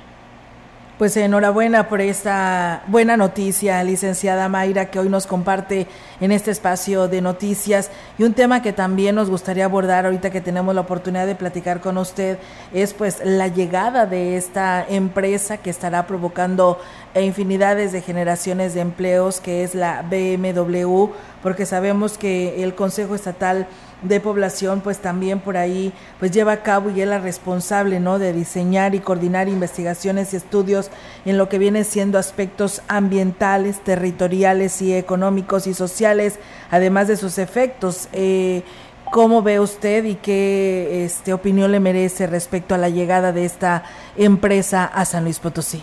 [0.98, 5.86] Pues enhorabuena por esta buena noticia, licenciada Mayra, que hoy nos comparte
[6.20, 7.92] en este espacio de noticias.
[8.18, 11.80] Y un tema que también nos gustaría abordar ahorita que tenemos la oportunidad de platicar
[11.80, 12.38] con usted
[12.74, 16.80] es pues la llegada de esta empresa que estará provocando
[17.14, 21.10] infinidades de generaciones de empleos, que es la BMW,
[21.44, 23.68] porque sabemos que el Consejo Estatal
[24.02, 28.18] de población pues también por ahí pues lleva a cabo y es la responsable no
[28.18, 30.90] de diseñar y coordinar investigaciones y estudios
[31.24, 36.38] en lo que viene siendo aspectos ambientales territoriales y económicos y sociales
[36.70, 38.08] además de sus efectos.
[38.12, 38.62] Eh,
[39.10, 43.84] cómo ve usted y qué este opinión le merece respecto a la llegada de esta
[44.16, 45.82] empresa a San Luis Potosí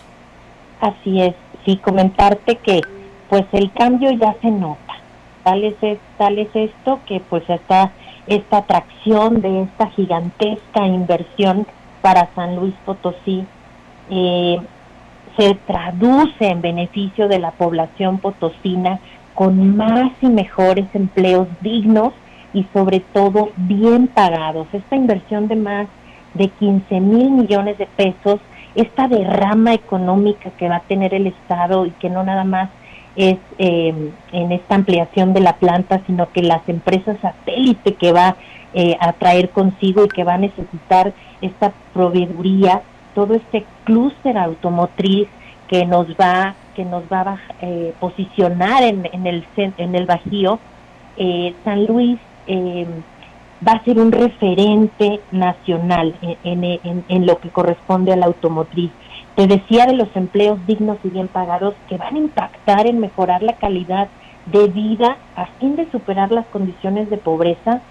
[0.80, 2.82] así es sí comentarte que
[3.30, 4.94] pues el cambio ya se nota.
[5.44, 5.76] Tal es,
[6.18, 7.92] tal es esto que pues está
[8.28, 11.68] esta atracción de esta gigantesca inversión
[12.02, 13.46] para San Luis Potosí
[14.10, 14.60] eh,
[15.38, 19.00] se traduce en beneficio de la población potosina
[19.34, 22.14] con más y mejores empleos dignos
[22.54, 24.68] y sobre todo bien pagados.
[24.72, 25.88] Esta inversión de más
[26.36, 28.40] de 15 mil millones de pesos,
[28.76, 32.70] esta derrama económica que va a tener el Estado y que no nada más
[33.16, 38.36] es em, en esta ampliación de la planta, sino que las empresas satélite que va
[38.74, 42.82] eh, a traer consigo y que va a necesitar esta proveeduría,
[43.14, 45.28] todo este clúster automotriz
[45.68, 50.60] que nos va que nos va a eh, posicionar en, en, el en el Bajío,
[51.16, 52.88] eh, San Luis em,
[53.66, 56.64] va a ser un referente nacional en,
[57.08, 58.92] en, lo que corresponde a la automotriz.
[59.36, 63.44] Te decía de los empleos dignos y bien pagados que van a impactar en mejorar
[63.44, 64.08] la calidad
[64.46, 67.82] de vida a fin de superar las condiciones de pobreza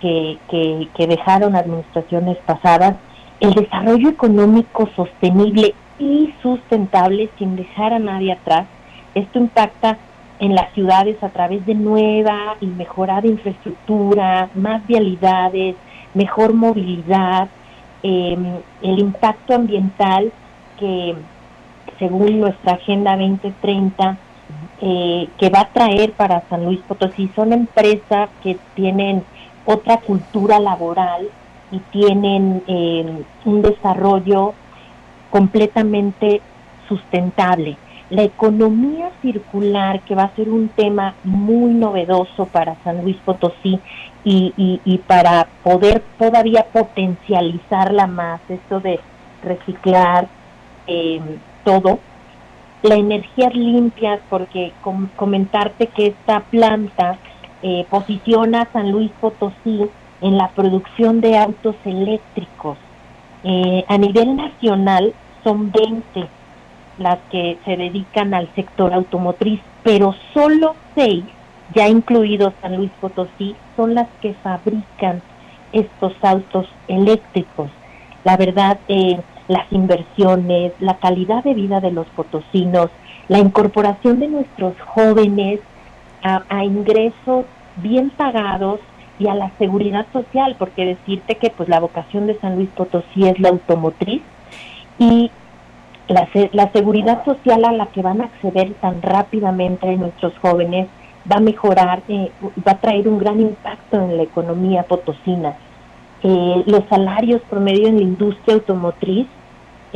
[0.00, 2.96] que, que, dejaron administraciones pasadas,
[3.40, 8.66] el desarrollo económico sostenible y sustentable sin dejar a nadie atrás.
[9.14, 9.98] Esto impacta
[10.38, 15.76] en las ciudades a través de nueva y mejorada infraestructura, más vialidades,
[16.14, 17.48] mejor movilidad,
[18.02, 18.46] em,
[18.82, 20.32] el impacto ambiental
[20.78, 21.14] que
[21.98, 24.18] según nuestra Agenda 2030
[24.80, 29.24] eh, que va a traer para San Luis Potosí son empresas que tienen
[29.64, 31.28] otra cultura laboral
[31.72, 34.52] y tienen em, un desarrollo
[35.30, 36.40] completamente
[36.88, 37.76] sustentable.
[38.10, 43.80] La economía circular, que va a ser un tema muy novedoso para San Luis Potosí
[44.24, 44.52] y,
[44.84, 49.00] y, para poder todavía potencializarla más, esto de
[49.42, 50.28] reciclar
[50.86, 51.20] eh,
[51.64, 51.98] todo.
[52.82, 54.72] La energía limpia, porque
[55.16, 57.18] comentarte que esta planta
[57.62, 59.86] eh, posiciona a San Luis Potosí
[60.20, 62.78] en la producción de autos eléctricos.
[63.44, 66.28] Eh, a nivel nacional son 20
[66.98, 71.24] las que se dedican al sector automotriz, pero solo seis,
[71.74, 75.20] ya incluidos San Luis Potosí, son las que fabrican
[75.72, 77.70] estos autos eléctricos.
[78.24, 82.90] La verdad, eh, las inversiones, la calidad de vida de los potosinos,
[83.28, 85.60] la incorporación de nuestros jóvenes
[86.22, 87.44] a, ingresos
[87.76, 88.80] bien pagados
[89.18, 93.26] y a la seguridad social, porque decirte que pues la vocación de San Luis Potosí
[93.26, 94.22] es la automotriz
[94.98, 95.30] y
[96.08, 100.88] la, la seguridad social a la que van a acceder tan rápidamente nuestros jóvenes
[101.30, 102.30] va a mejorar, eh,
[102.66, 105.56] va a traer un gran impacto en la economía potosina.
[106.22, 109.26] Eh, los salarios promedio en la industria automotriz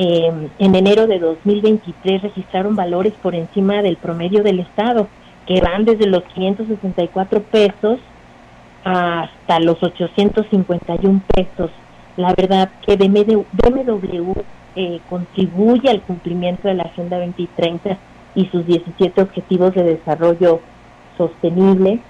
[0.03, 5.09] eh, en enero de 2023 registraron valores por encima del promedio del Estado,
[5.47, 7.99] que van desde los 564 pesos
[8.83, 11.71] hasta los 851 pesos.
[12.17, 14.33] La verdad que BMW
[14.75, 17.99] eh, contribuye al cumplimiento de la Agenda 2030
[18.37, 20.61] y sus 17 Objetivos de Desarrollo
[21.19, 22.01] Sostenible.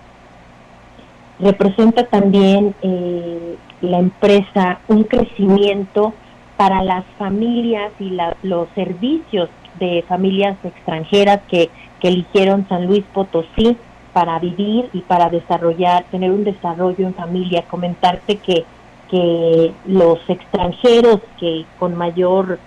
[1.40, 6.14] Representa también eh, la empresa un crecimiento
[6.60, 11.70] para las familias y los servicios de familias extranjeras que,
[12.00, 13.78] que eligieron San Luis Potosí
[14.12, 17.62] para vivir y para desarrollar, tener un desarrollo en familia.
[17.62, 18.66] Comentarte que
[19.10, 22.58] que los extranjeros que con mayor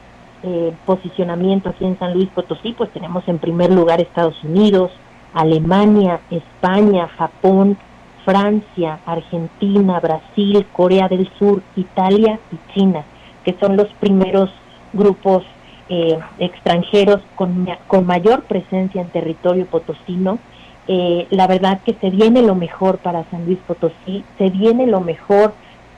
[0.41, 4.91] eh, posicionamiento aquí en San Luis Potosí, pues tenemos en primer lugar Estados Unidos,
[5.35, 7.77] Alemania, España, Japón,
[8.25, 13.05] Francia, Argentina, Brasil, Corea del Sur, Italia y China,
[13.43, 14.49] que son los primeros
[14.93, 15.43] grupos
[15.89, 20.39] eh, extranjeros con, con, mayor presencia en territorio potosino.
[20.87, 24.99] Eh, la verdad que se viene lo mejor para San Luis Potosí, se viene lo
[24.99, 25.53] mejor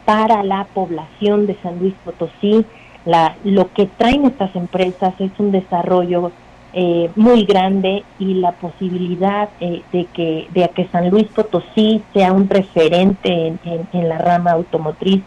[0.05, 2.65] para la población de San Luis Potosí.
[3.05, 6.31] La, lo que traen estas empresas es un desarrollo
[6.77, 12.33] eh, muy grande y la posibilidad eh, de, que, de que San Luis Potosí sea
[12.33, 15.23] un referente en, la rama automotriz.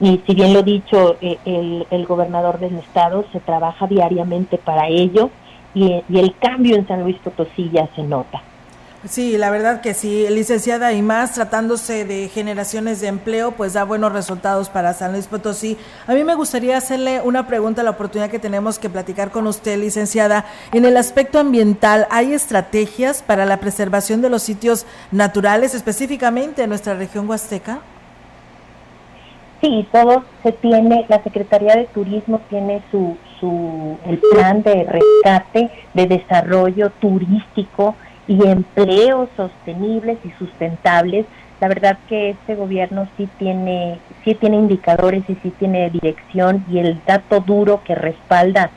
[0.00, 4.88] Y si bien lo dicho, eh, el, el, gobernador del estado se trabaja diariamente para
[4.88, 5.30] ello
[5.74, 8.42] y, y el cambio en San Luis Potosí ya se nota.
[9.06, 13.84] Sí, la verdad que sí, licenciada, y más tratándose de generaciones de empleo, pues da
[13.84, 15.76] buenos resultados para San Luis Potosí.
[16.06, 19.78] A mí me gustaría hacerle una pregunta, la oportunidad que tenemos que platicar con usted,
[19.78, 20.46] licenciada.
[20.72, 26.70] En el aspecto ambiental, ¿hay estrategias para la preservación de los sitios naturales, específicamente en
[26.70, 27.80] nuestra región huasteca?
[29.64, 35.70] Sí, todo se tiene, la Secretaría de Turismo tiene su, su el plan de rescate,
[35.94, 37.94] de desarrollo turístico,
[38.26, 41.24] y empleos sostenibles y sustentables.
[41.62, 46.78] La verdad que este gobierno sí tiene, sí tiene indicadores y sí tiene dirección y
[46.78, 48.70] el dato duro que respalda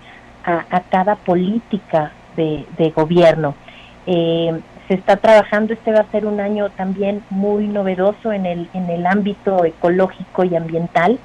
[0.45, 3.55] a, cada política de, gobierno.
[4.05, 4.57] Eh,
[4.87, 8.89] se está trabajando, este va a ser un año también muy novedoso en el, en
[8.89, 11.19] el ámbito ecológico y ambiental.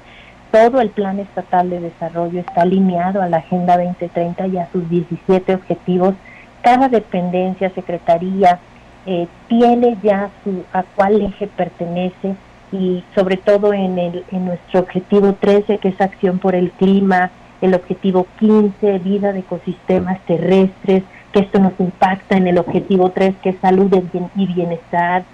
[0.51, 4.87] Todo el plan estatal de desarrollo está alineado a la Agenda 2030 y a sus
[4.89, 6.15] 17 objetivos
[6.63, 8.57] cada dependencia, secretaría,
[9.05, 12.35] eh, tiene ya su, a cuál eje pertenece
[12.71, 17.29] y sobre todo en, el, en nuestro objetivo 13, que es acción por el clima,
[17.61, 21.03] el objetivo 15, vida de ecosistemas terrestres,
[21.33, 23.91] que esto nos impacta en el objetivo 3, que es salud
[24.35, 25.25] y bienestar,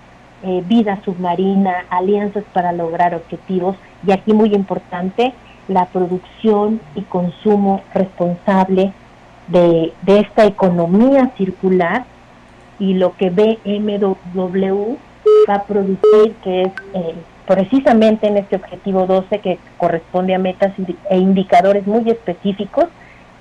[0.41, 3.75] eh, vida submarina, alianzas para lograr objetivos
[4.07, 5.33] y aquí muy importante,
[5.67, 8.93] la producción y consumo responsable
[9.49, 12.05] de, esta economía circular
[12.79, 14.95] y lo que BMW
[15.47, 20.71] va a producir, que es eh, precisamente en este objetivo 12 que corresponde a metas
[21.09, 22.85] e indicadores muy específicos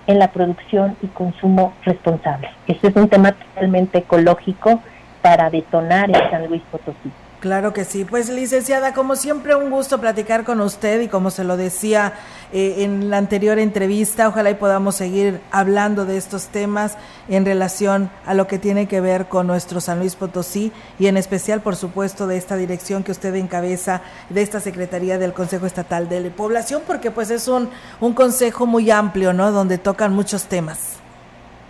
[0.08, 2.48] en la producción y consumo responsable.
[2.66, 4.80] Este es un tema totalmente ecológico
[5.22, 7.12] para detonar en San Luis Potosí.
[7.40, 8.04] Claro que sí.
[8.04, 12.14] Pues licenciada, como siempre un gusto platicar con usted y como se lo decía
[12.52, 16.96] eh, en la anterior entrevista, ojalá y podamos seguir hablando de estos temas
[17.28, 21.16] en relación a lo que tiene que ver con nuestro San Luis Potosí y en
[21.16, 26.08] especial, por supuesto, de esta dirección que usted encabeza de esta Secretaría del Consejo Estatal
[26.08, 27.68] de Población, porque pues es un,
[28.00, 29.52] un consejo muy amplio, ¿no?
[29.52, 30.98] Donde tocan muchos temas.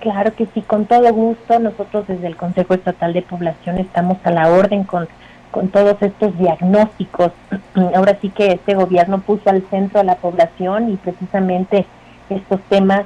[0.01, 1.59] Claro que sí, con todo gusto.
[1.59, 5.09] Nosotros desde el Consejo Estatal de Población estamos a la orden con
[5.51, 7.33] con todos estos diagnósticos.
[7.95, 11.87] Ahora sí que este gobierno puso al centro a la población y precisamente
[12.31, 13.05] estos temas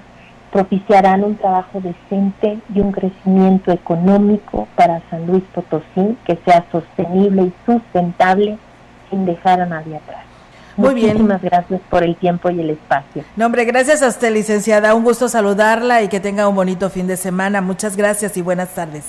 [0.50, 7.44] propiciarán un trabajo decente y un crecimiento económico para San Luis Potosí que sea sostenible
[7.44, 8.58] y sustentable
[9.08, 10.24] sin dejar a nadie atrás.
[10.76, 11.08] Muy bien.
[11.08, 13.24] Muchísimas gracias por el tiempo y el espacio.
[13.36, 14.94] No, hombre, gracias a usted, licenciada.
[14.94, 17.60] Un gusto saludarla y que tenga un bonito fin de semana.
[17.60, 19.04] Muchas gracias y buenas tardes.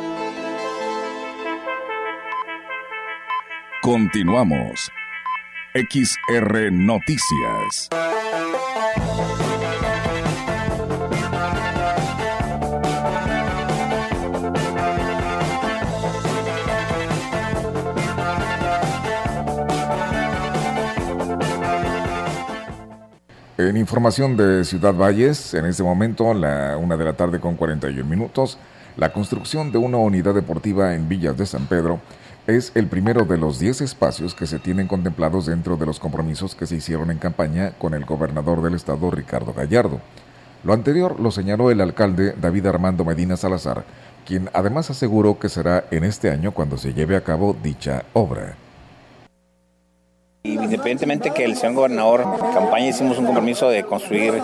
[3.81, 4.91] Continuamos.
[5.73, 7.89] XR Noticias.
[23.57, 28.07] En información de Ciudad Valles, en este momento, la una de la tarde con 41
[28.07, 28.59] minutos,
[28.95, 31.99] la construcción de una unidad deportiva en Villas de San Pedro
[32.55, 36.55] es el primero de los 10 espacios que se tienen contemplados dentro de los compromisos
[36.55, 39.99] que se hicieron en campaña con el gobernador del estado Ricardo Gallardo.
[40.63, 43.85] Lo anterior lo señaló el alcalde David Armando Medina Salazar,
[44.25, 48.55] quien además aseguró que será en este año cuando se lleve a cabo dicha obra.
[50.43, 54.41] Independientemente que el señor gobernador en campaña hicimos un compromiso de construir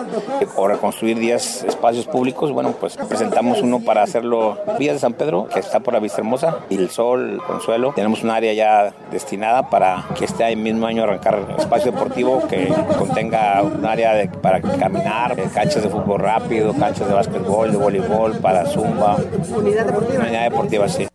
[0.54, 5.48] o reconstruir 10 espacios públicos, bueno, pues presentamos uno para hacerlo Villas de San Pedro,
[5.52, 7.92] que está por la Vista Hermosa, y el Sol, el Consuelo.
[7.96, 13.60] Tenemos un área ya destinada para que este mismo año arrancar espacio deportivo que contenga
[13.62, 19.16] un área para caminar, canchas de fútbol rápido, canchas de básquetbol, de voleibol, para zumba.
[19.56, 20.22] Unidad deportiva.
[20.22, 21.08] Unidad deportiva, sí.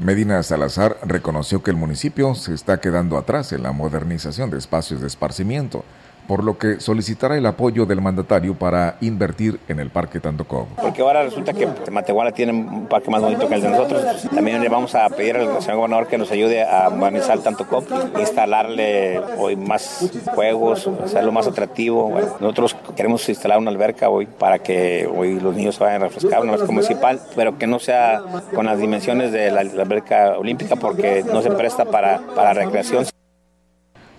[0.00, 5.00] Medina Salazar reconoció que el municipio se está quedando atrás en la modernización de espacios
[5.00, 5.84] de esparcimiento
[6.26, 10.66] por lo que solicitará el apoyo del mandatario para invertir en el Parque Tandocó.
[10.80, 14.28] Porque ahora resulta que Matehuala tiene un parque más bonito que el de nosotros.
[14.34, 17.84] También le vamos a pedir al señor gobernador que nos ayude a modernizar el Tandocó,
[18.18, 22.12] instalarle hoy más juegos, hacerlo más atractivo.
[22.40, 26.42] nosotros queremos instalar una alberca hoy para que hoy los niños se vayan a refrescar,
[26.42, 28.22] una alberca municipal, pero que no sea
[28.54, 33.13] con las dimensiones de la, alberca olímpica porque no se presta para, para recreación.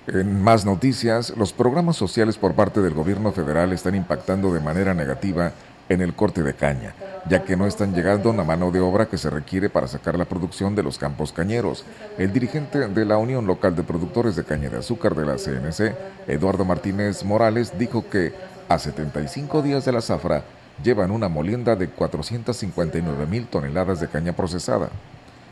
[0.08, 4.93] En más noticias, los programas sociales por parte del gobierno federal están impactando de manera
[4.93, 5.51] negativa
[5.89, 6.93] en el corte de caña,
[7.28, 10.26] ya que no están llegando la mano de obra que se requiere para sacar la
[10.26, 11.86] producción de los campos cañeros.
[12.20, 15.95] El dirigente de la Unión Local de Productores de Caña de Azúcar de la CNC,
[16.28, 18.32] Eduardo Martínez Morales, dijo que
[18.70, 20.43] a 75 días de la zafra
[20.84, 24.89] llevan una molienda de 459 mil toneladas de caña procesada.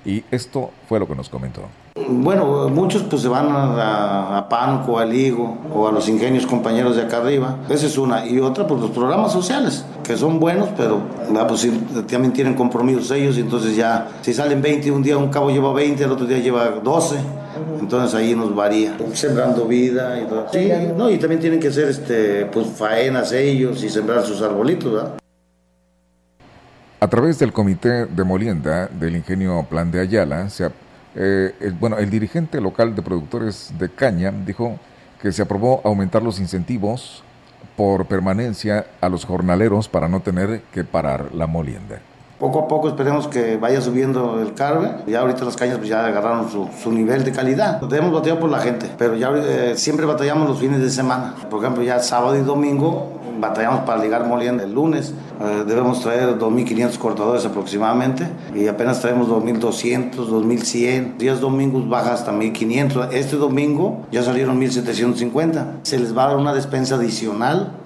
[0.06, 1.62] Y esto fue lo que nos comentó.
[2.08, 6.96] Bueno, muchos pues se van a, a, Panco, al Higo o a los ingenios compañeros
[6.96, 7.60] de acá arriba.
[7.70, 8.26] Esa es una.
[8.26, 11.02] Y otra, pues los programas sociales, que son buenos, pero
[11.48, 11.68] pues,
[12.08, 13.38] también tienen compromisos ellos.
[13.38, 16.40] Y entonces ya, si salen 20, un día un cabo lleva 20, el otro día
[16.40, 17.16] lleva 12.
[17.80, 18.98] Entonces ahí nos varía.
[19.14, 20.48] Sembrando vida y todo.
[20.52, 24.94] Sí, no, y también tienen que hacer este, pues, faenas ellos y sembrar sus arbolitos,
[24.94, 25.23] ¿verdad?
[27.04, 30.70] A través del comité de molienda del ingenio Plan de Ayala, se,
[31.16, 34.80] eh, bueno, el dirigente local de productores de caña dijo
[35.22, 37.22] que se aprobó aumentar los incentivos
[37.76, 42.00] por permanencia a los jornaleros para no tener que parar la molienda.
[42.40, 44.92] Poco a poco esperemos que vaya subiendo el carbe.
[45.08, 47.80] Ya ahorita las cañas pues ya agarraron su, nivel de calidad.
[47.82, 51.36] Debemos batallar por la gente, pero ya eh, siempre batallamos los fines de semana.
[51.50, 55.14] Por ejemplo, ya sábado y domingo batallamos para ligar molienda el lunes.
[55.42, 61.18] Eh, debemos traer 2.500 cortadores aproximadamente y apenas traemos 2.200, 2.100.
[61.18, 63.10] Días domingos baja hasta 1.500.
[63.12, 65.66] Este domingo ya salieron 1.750.
[65.84, 67.83] Se les va a dar una despensa adicional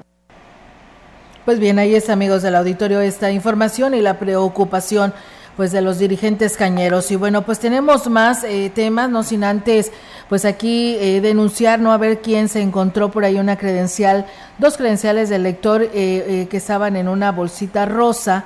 [1.47, 5.13] pues bien, ahí es amigos del auditorio esta información y la preocupación
[5.55, 7.09] pues de los dirigentes cañeros.
[7.09, 9.93] Y bueno, pues tenemos más eh, temas, no sin antes
[10.27, 14.25] pues aquí eh, denunciar, no a ver quién se encontró por ahí una credencial,
[14.57, 18.43] dos credenciales del lector eh, eh, que estaban en una bolsita rosa,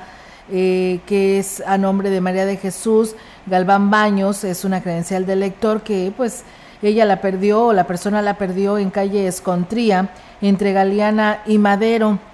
[0.47, 3.15] que es a nombre de María de Jesús
[3.47, 6.43] Galván Baños, es una credencial del lector que pues
[6.83, 12.30] ella la perdió o la persona la perdió en calle Escontría entre Galeana y Madero.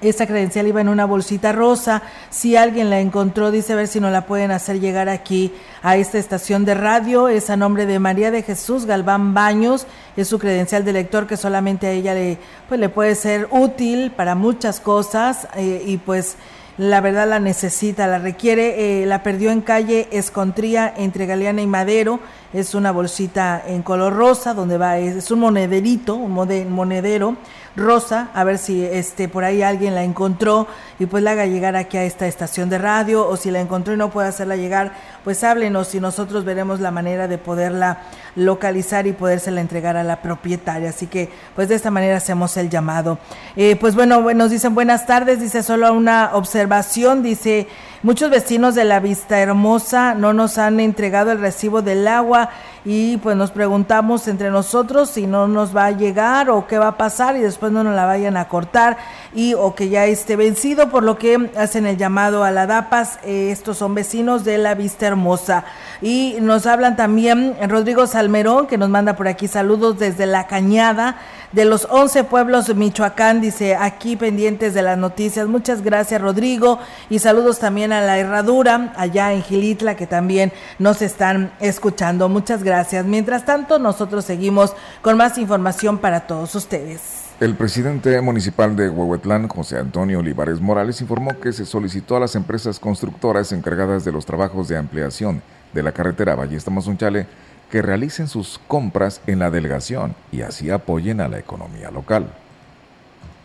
[0.00, 2.02] Esta credencial iba en una bolsita rosa.
[2.30, 5.96] Si alguien la encontró, dice a ver si no la pueden hacer llegar aquí a
[5.96, 7.28] esta estación de radio.
[7.28, 9.86] Es a nombre de María de Jesús Galván Baños.
[10.16, 12.38] Es su credencial de lector que solamente a ella le,
[12.68, 16.36] pues, le puede ser útil para muchas cosas eh, y pues
[16.78, 19.02] la verdad la necesita, la requiere.
[19.02, 22.20] Eh, la perdió en calle Escontría entre Galeana y Madero.
[22.52, 26.32] Es una bolsita en color rosa donde va, es, un monederito, un
[26.70, 27.36] monedero
[27.78, 30.66] Rosa, a ver si este por ahí alguien la encontró
[30.98, 33.94] y pues la haga llegar aquí a esta estación de radio o si la encontró
[33.94, 34.92] y no puede hacerla llegar,
[35.24, 37.98] pues háblenos y nosotros veremos la manera de poderla
[38.34, 40.90] localizar y podérsela entregar a la propietaria.
[40.90, 43.18] Así que pues de esta manera hacemos el llamado.
[43.56, 47.68] Eh, pues bueno, nos dicen buenas tardes, dice solo una observación, dice
[48.02, 52.50] muchos vecinos de la Vista Hermosa no nos han entregado el recibo del agua
[52.84, 56.88] y pues nos preguntamos entre nosotros si no nos va a llegar o qué va
[56.88, 58.96] a pasar y después no nos la vayan a cortar
[59.34, 63.18] y o que ya esté vencido, por lo que hacen el llamado a la DAPAS,
[63.24, 65.64] eh, estos son vecinos de la Vista Hermosa.
[66.00, 71.16] Y nos hablan también Rodrigo Salmerón, que nos manda por aquí saludos desde La Cañada,
[71.52, 75.48] de los 11 pueblos Michoacán, dice aquí pendientes de las noticias.
[75.48, 76.78] Muchas gracias Rodrigo
[77.10, 82.28] y saludos también a la Herradura, allá en Gilitla, que también nos están escuchando.
[82.28, 83.06] Muchas gracias gracias.
[83.06, 87.00] Mientras tanto, nosotros seguimos con más información para todos ustedes.
[87.40, 92.34] El presidente municipal de Huehuetlán, José Antonio Olivares Morales, informó que se solicitó a las
[92.34, 95.42] empresas constructoras encargadas de los trabajos de ampliación
[95.72, 97.26] de la carretera Ballesta Mazunchale
[97.70, 102.32] que realicen sus compras en la delegación y así apoyen a la economía local.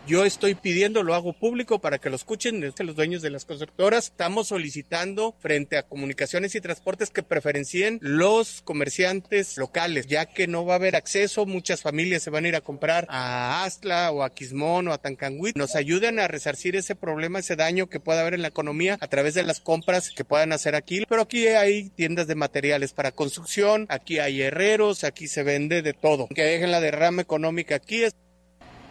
[0.06, 4.08] Yo estoy pidiendo, lo hago público para que lo escuchen los dueños de las constructoras.
[4.08, 10.66] Estamos solicitando frente a comunicaciones y transportes que preferencien los comerciantes locales, ya que no
[10.66, 11.46] va a haber acceso.
[11.46, 14.98] Muchas familias se van a ir a comprar a Astla o a Quismón o a
[14.98, 15.56] Tancanguit.
[15.56, 19.08] Nos ayuden a resarcir ese problema, ese daño que pueda haber en la economía a
[19.08, 21.04] través de las compras que puedan hacer aquí.
[21.08, 25.94] Pero aquí hay tiendas de materiales para construcción, aquí hay herreros, aquí se vende de
[25.94, 26.28] todo.
[26.28, 28.04] Que dejen la derrama económica aquí.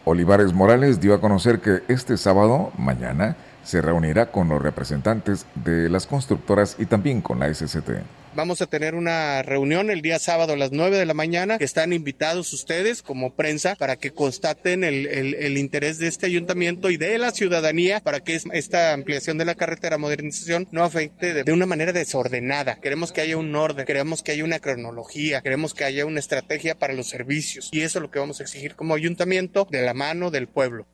[0.05, 5.89] Olivares Morales dio a conocer que este sábado, mañana, se reunirá con los representantes de
[5.89, 7.89] las constructoras y también con la SCT.
[8.35, 11.65] Vamos a tener una reunión el día sábado a las 9 de la mañana, que
[11.65, 17.19] están invitados ustedes como prensa para que constaten el, interés de este ayuntamiento y de
[17.19, 21.93] la ciudadanía para que esta ampliación de la carretera modernización no afecte de una manera
[21.93, 22.79] desordenada.
[22.81, 26.73] Queremos que haya un orden, queremos que haya una cronología, queremos que haya una estrategia
[26.73, 29.93] para los servicios y eso es lo que vamos a exigir como ayuntamiento de la
[29.93, 30.87] mano del pueblo.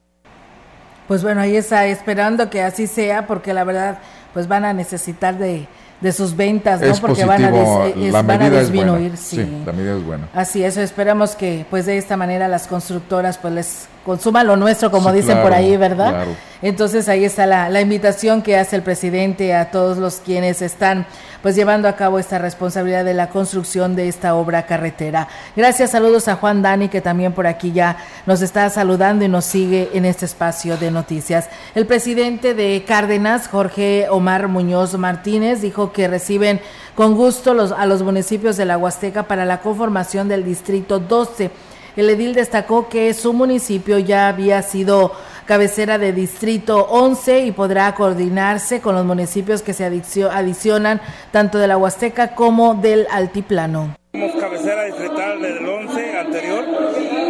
[1.08, 4.00] Pues bueno, ahí está esperando que así sea porque la verdad
[4.34, 5.68] pues van a necesitar de
[6.02, 6.94] de sus ventas, ¿no?
[7.02, 9.18] Porque van a, disminuir.
[9.18, 9.46] Sí.
[9.66, 10.30] la medida es buena.
[10.34, 14.90] Así es, esperamos que pues de esta manera las constructoras pues les consuman lo nuestro,
[14.90, 16.26] como dicen por ahí, ¿verdad?
[16.64, 21.06] Entonces ahí está la, la invitación que hace el presidente a todos los quienes están
[21.44, 25.28] pues llevando a cabo esta responsabilidad de la construcción de esta obra carretera.
[25.56, 29.46] Gracias, saludos a Juan Dani que también por aquí ya nos está saludando y nos
[29.46, 31.48] sigue en este espacio de noticias.
[31.76, 36.62] El presidente de Cárdenas, Jorge Omar Muñoz Martínez, dijo que reciben
[36.96, 41.52] con gusto los, a los municipios de la Huasteca para la conformación del distrito 12.
[42.00, 45.12] El edil destacó que su municipio ya había sido
[45.46, 51.02] cabecera de Distrito 11 y podrá coordinarse con los municipios que se adicionan
[51.34, 53.98] tanto de la Huasteca como del Altiplano.
[54.14, 56.66] Somos cabecera distrital el 11 anterior.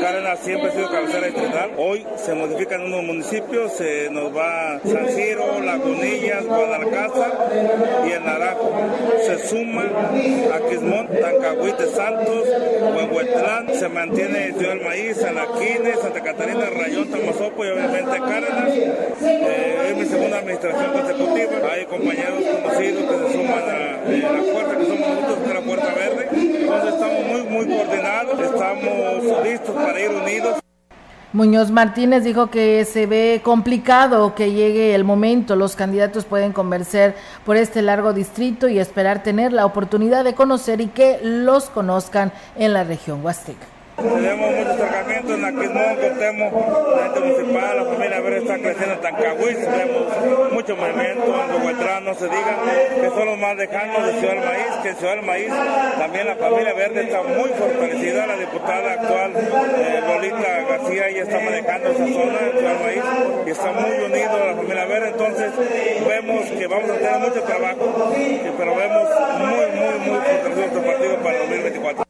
[0.02, 1.72] Cárdenas siempre ha sido cabecera distrital.
[1.78, 7.32] Hoy se modifican unos municipios, se nos va San Ciro, Lagunillas, Guadalcázar
[8.08, 8.72] y el Naranjo.
[9.26, 9.84] Se suma
[10.56, 12.48] Aquismón, Tancahuite, Santos,
[12.96, 18.70] Huehuetlán, se mantiene Ciudad del Maíz, Alaquines, Santa Catarina, Rayón, Tamazopo y obviamente Cárdenas.
[19.22, 21.72] Eh, es mi segunda administración consecutiva.
[21.72, 25.54] Hay compañeros conocidos que se suman a eh, la puerta, que somos nosotros, que es
[25.54, 30.29] la Puerta Verde entonces estamos muy, muy coordinados, estamos listos para ir unidos.
[31.32, 35.56] Muñoz Martínez dijo que se ve complicado que llegue el momento.
[35.56, 37.16] Los candidatos pueden convencer
[37.46, 42.32] por este largo distrito y esperar tener la oportunidad de conocer y que los conozcan
[42.56, 43.79] en la región Huasteca.
[44.00, 49.02] Tenemos mucho acercamiento en Aquismón, Cotemo, la gente municipal, la familia Verde está creciendo en
[49.02, 52.56] Tancahuiz, tenemos mucho movimiento, en Huetrán, no se diga,
[52.96, 55.54] que son los más lejanos de Ciudad del Maíz, que en Ciudad del Maíz
[55.98, 61.40] también la familia Verde está muy fortalecida, la diputada actual eh, Lolita García ya está
[61.40, 63.04] manejando esa zona, Ciudad del Maíz,
[63.48, 65.52] y está muy unido la familia Verde, entonces
[66.08, 68.14] vemos que vamos a tener mucho trabajo,
[68.58, 72.09] pero vemos muy, muy, muy fortalecido nuestro partido para el 2024.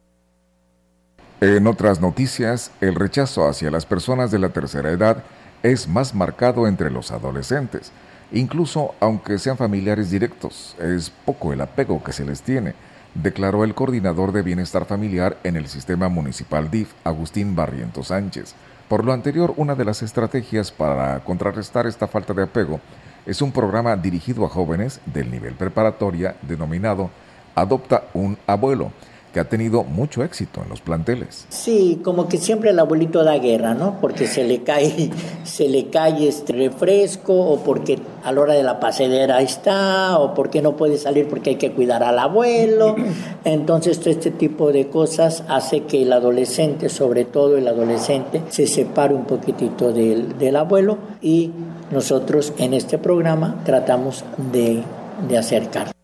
[1.42, 5.24] En otras noticias, el rechazo hacia las personas de la tercera edad
[5.64, 7.94] es más marcado entre los adolescentes.
[8.34, 12.74] Incluso aunque sean familiares directos, es poco el apego que se les tiene,
[13.16, 18.54] declaró el coordinador de bienestar familiar en el sistema municipal DIF, Agustín Barrientos Sánchez.
[18.90, 22.82] Por lo anterior, una de las estrategias para contrarrestar esta falta de apego
[23.26, 27.10] es un programa dirigido a jóvenes del nivel preparatoria denominado
[27.56, 28.92] Adopta un abuelo
[29.34, 31.46] que ha tenido mucho éxito en los planteles.
[31.50, 34.00] Sí, como que siempre el abuelito da guerra, ¿no?
[34.02, 35.12] Porque se le cae,
[35.44, 40.34] se le cae este refresco, o porque a la hora de la pasedera está, o
[40.34, 42.96] porque no puede salir porque hay que cuidar al abuelo.
[43.44, 48.68] Entonces, todo este tipo de cosas hace que el adolescente, sobre todo el adolescente, se
[48.68, 51.52] separe un poquitito del, del abuelo y
[51.92, 54.84] nosotros en este programa tratamos de,
[55.28, 55.99] de acercar.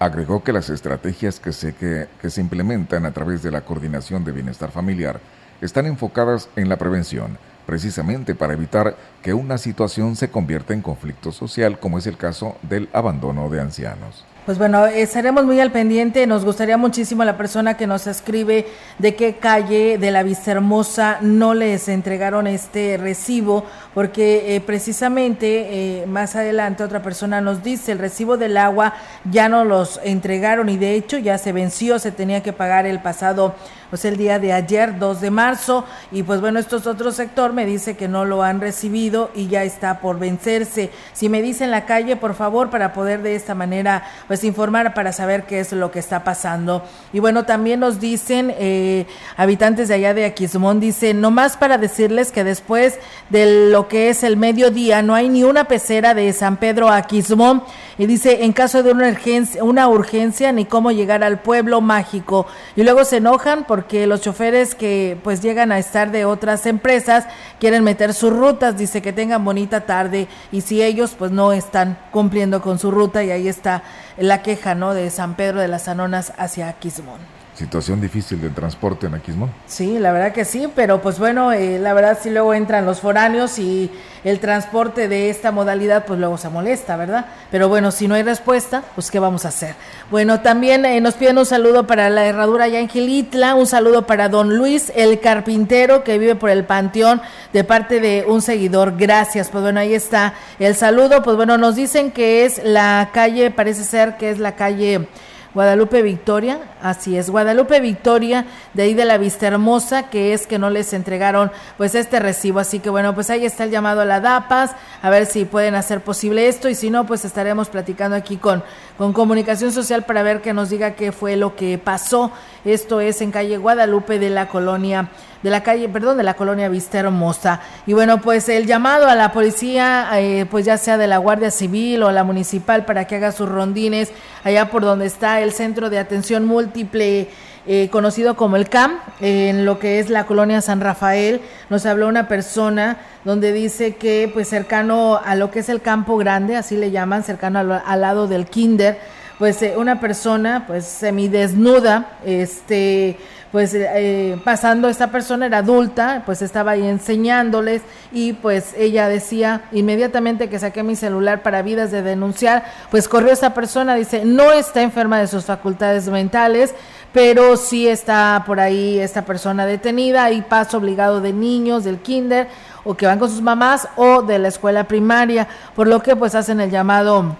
[0.00, 4.32] Agregó que las estrategias que se, que, se implementan a través de la coordinación de
[4.32, 5.20] bienestar familiar
[5.60, 7.36] están enfocadas en la prevención,
[7.66, 12.56] precisamente para evitar que una situación se convierta en conflicto social, como es el caso
[12.62, 14.24] del abandono de ancianos.
[14.46, 16.26] Pues bueno, estaremos muy al pendiente.
[16.26, 18.66] Nos gustaría muchísimo la persona que nos escribe
[18.98, 26.00] de qué calle de la Vista Hermosa no les entregaron este recibo, porque eh, precisamente
[26.00, 28.94] eh, más adelante otra persona nos dice el recibo del agua
[29.30, 33.00] ya no los entregaron y de hecho ya se venció, se tenía que pagar el
[33.00, 33.54] pasado
[33.90, 37.66] pues el día de ayer, 2 de marzo, y pues bueno, estos otro sector me
[37.66, 40.90] dice que no lo han recibido y ya está por vencerse.
[41.12, 45.12] Si me dicen la calle, por favor, para poder de esta manera pues informar para
[45.12, 46.84] saber qué es lo que está pasando.
[47.12, 52.32] Y bueno, también nos dicen eh, habitantes de allá de Aquismón, dicen, más para decirles
[52.32, 56.56] que después de lo que es el mediodía no hay ni una pecera de San
[56.56, 57.62] Pedro a Aquismón
[57.98, 62.46] y dice, en caso de una urgencia, una urgencia ni cómo llegar al pueblo mágico.
[62.74, 66.66] Y luego se enojan por porque los choferes que pues llegan a estar de otras
[66.66, 67.24] empresas
[67.58, 71.96] quieren meter sus rutas, dice que tengan bonita tarde y si ellos pues no están
[72.10, 73.82] cumpliendo con su ruta y ahí está
[74.18, 74.92] la queja, ¿no?
[74.92, 77.39] de San Pedro de las Anonas hacia Quismón.
[77.60, 79.50] Situación difícil del transporte en Aquismón.
[79.66, 83.00] Sí, la verdad que sí, pero pues bueno, eh, la verdad sí luego entran los
[83.00, 83.90] foráneos y
[84.24, 87.26] el transporte de esta modalidad pues luego se molesta, ¿verdad?
[87.50, 89.74] Pero bueno, si no hay respuesta, pues ¿qué vamos a hacer?
[90.10, 94.06] Bueno, también eh, nos piden un saludo para la herradura ya en Gilitla, un saludo
[94.06, 97.20] para don Luis, el carpintero que vive por el Panteón,
[97.52, 98.96] de parte de un seguidor.
[98.96, 101.22] Gracias, pues bueno, ahí está el saludo.
[101.22, 105.06] Pues bueno, nos dicen que es la calle, parece ser que es la calle...
[105.52, 110.60] Guadalupe Victoria, así es, Guadalupe Victoria, de ahí de la Vista Hermosa, que es que
[110.60, 114.04] no les entregaron pues este recibo, así que bueno, pues ahí está el llamado a
[114.04, 118.16] la DAPAS, a ver si pueden hacer posible esto y si no, pues estaremos platicando
[118.16, 118.62] aquí con,
[118.96, 122.30] con Comunicación Social para ver que nos diga qué fue lo que pasó.
[122.64, 125.08] Esto es en calle Guadalupe de la colonia
[125.42, 127.60] de la calle, perdón, de la colonia Vista Hermosa.
[127.86, 131.50] Y bueno, pues el llamado a la policía, eh, pues ya sea de la Guardia
[131.50, 134.10] Civil o la municipal para que haga sus rondines
[134.44, 137.28] allá por donde está el centro de atención múltiple.
[137.66, 142.08] Eh, conocido como el CAM, en lo que es la colonia San Rafael, nos habló
[142.08, 146.74] una persona donde dice que pues cercano a lo que es el campo grande, así
[146.74, 148.98] le llaman, cercano al, lado del kinder,
[149.38, 153.18] pues eh, una persona pues semidesnuda, este
[153.52, 157.82] pues eh, pasando esta persona era adulta, pues estaba ahí enseñándoles
[158.12, 163.32] y pues ella decía inmediatamente que saqué mi celular para vidas de denunciar, pues corrió
[163.32, 166.74] esta persona, dice, no está enferma de sus facultades mentales,
[167.12, 172.46] pero sí está por ahí esta persona detenida y paso obligado de niños del kinder
[172.84, 176.36] o que van con sus mamás o de la escuela primaria, por lo que pues
[176.36, 177.36] hacen el llamado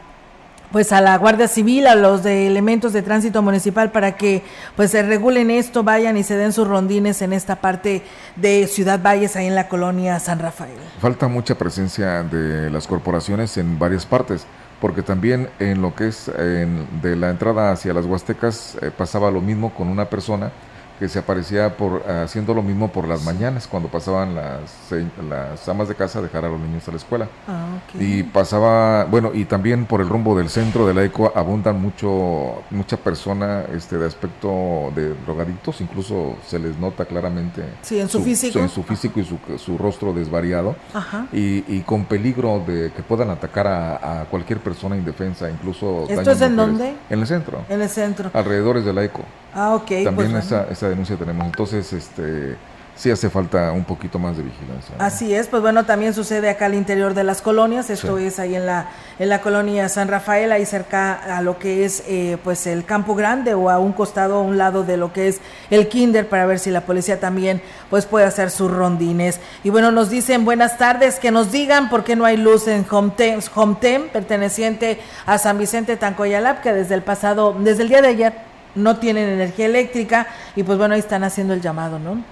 [0.73, 4.43] pues a la Guardia Civil, a los de elementos de tránsito municipal para que
[4.77, 8.03] pues se regulen esto, vayan y se den sus rondines en esta parte
[8.37, 10.79] de Ciudad Valles, ahí en la colonia San Rafael.
[11.01, 14.47] Falta mucha presencia de las corporaciones en varias partes,
[14.81, 19.41] porque también en lo que es de la entrada hacia las Huastecas eh, pasaba lo
[19.41, 20.51] mismo con una persona
[21.01, 24.61] que se aparecía por haciendo lo mismo por las mañanas cuando pasaban las
[25.29, 29.05] las amas de casa a dejar a los niños a la escuela Ah, y pasaba
[29.05, 33.65] bueno y también por el rumbo del centro de la eco abundan mucho mucha persona
[33.75, 38.59] este de aspecto de drogaditos incluso se les nota claramente Sí, en su físico.
[38.59, 41.27] en su físico y su, su rostro desvariado Ajá.
[41.33, 46.31] y, y con peligro de que puedan atacar a, a cualquier persona indefensa incluso ¿Esto
[46.33, 46.95] es en dónde?
[47.09, 48.31] en el centro En el centro.
[48.35, 49.23] alrededores de la eco
[49.55, 49.87] Ah, ok.
[49.87, 50.39] pues también bueno.
[50.39, 51.45] esa, esa denuncia tenemos.
[51.47, 52.57] Entonces, este
[52.97, 54.95] sí hace falta un poquito más de vigilancia.
[54.99, 55.03] ¿no?
[55.03, 58.25] Así es, pues bueno, también sucede acá al interior de las colonias, esto Sí.
[58.27, 58.89] es ahí en la,
[59.19, 63.15] en la colonia San Rafael, ahí cerca a lo que es eh, pues el Campo
[63.15, 65.41] Grande o a un costado, a un lado de lo que es
[65.71, 69.41] el Kinder, para ver si la policía también pues puede hacer sus rondines.
[69.65, 72.85] Y bueno, nos dicen buenas tardes, que nos digan por qué no hay luz en
[72.91, 78.09] Homtem, Homtem perteneciente a San Vicente Tancoyalap, que desde el pasado, desde el día de
[78.09, 82.23] ayer no tienen energía eléctrica y pues bueno, ahí están haciendo el llamado, ¿no?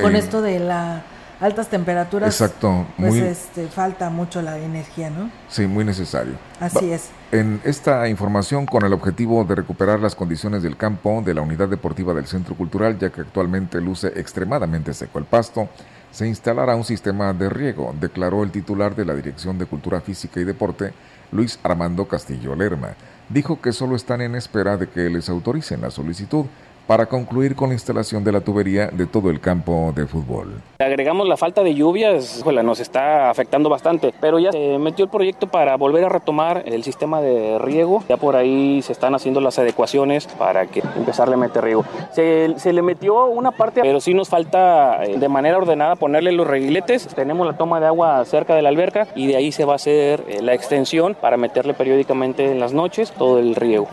[0.00, 1.02] Con Eh, esto de las
[1.40, 5.30] altas temperaturas, Exacto, pues muy- este, falta mucho la energía, ¿no?
[5.48, 6.34] Sí, muy necesario.
[6.60, 7.08] Así Va- es.
[7.32, 11.68] En esta información, con el objetivo de recuperar las condiciones del campo de la unidad
[11.68, 15.68] deportiva del Centro Cultural, ya que actualmente luce extremadamente seco el pasto,
[16.10, 20.40] se instalará un sistema de riego, declaró el titular de la Dirección de Cultura Física
[20.40, 20.92] y Deporte,
[21.32, 22.88] Luis Armando Castillo Lerma.
[23.30, 26.46] Dijo que solo están en espera de que les autoricen la solicitud
[26.90, 30.60] para concluir con la instalación de la tubería de todo el campo de fútbol.
[30.80, 35.08] Agregamos la falta de lluvias, híjole, nos está afectando bastante, pero ya se metió el
[35.08, 38.02] proyecto para volver a retomar el sistema de riego.
[38.08, 41.84] Ya por ahí se están haciendo las adecuaciones para que empezarle a meter riego.
[42.10, 46.32] Se, se le metió una parte, pero sí nos falta eh, de manera ordenada ponerle
[46.32, 47.06] los reguiletes.
[47.14, 49.76] Tenemos la toma de agua cerca de la alberca y de ahí se va a
[49.76, 53.86] hacer eh, la extensión para meterle periódicamente en las noches todo el riego.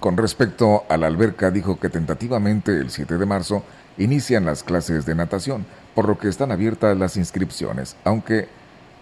[0.00, 3.62] Con respecto a la alberca, dijo que tentativamente el 7 de marzo
[3.96, 8.48] inician las clases de natación, por lo que están abiertas las inscripciones, aunque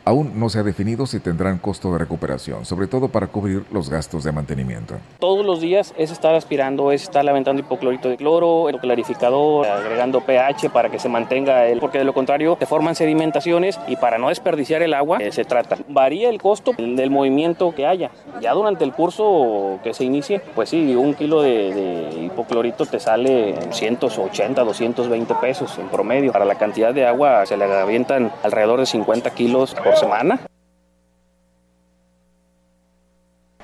[0.05, 3.89] aún no se ha definido si tendrán costo de recuperación, sobre todo para cubrir los
[3.89, 4.95] gastos de mantenimiento.
[5.19, 10.21] Todos los días es estar aspirando, es estar aventando hipoclorito de cloro, el clarificador, agregando
[10.21, 14.19] pH para que se mantenga el, porque de lo contrario se forman sedimentaciones y para
[14.19, 15.79] no desperdiciar el agua eh, se trata.
[15.89, 18.11] Varía el costo del, movimiento que haya.
[18.41, 23.51] Ya durante el curso que se inicie, pues sí, un kilo de, hipoclorito te sale
[23.51, 26.33] en 180, 220 pesos en promedio.
[26.33, 30.39] Para la cantidad de agua se le avientan alrededor de 50 kilos semana.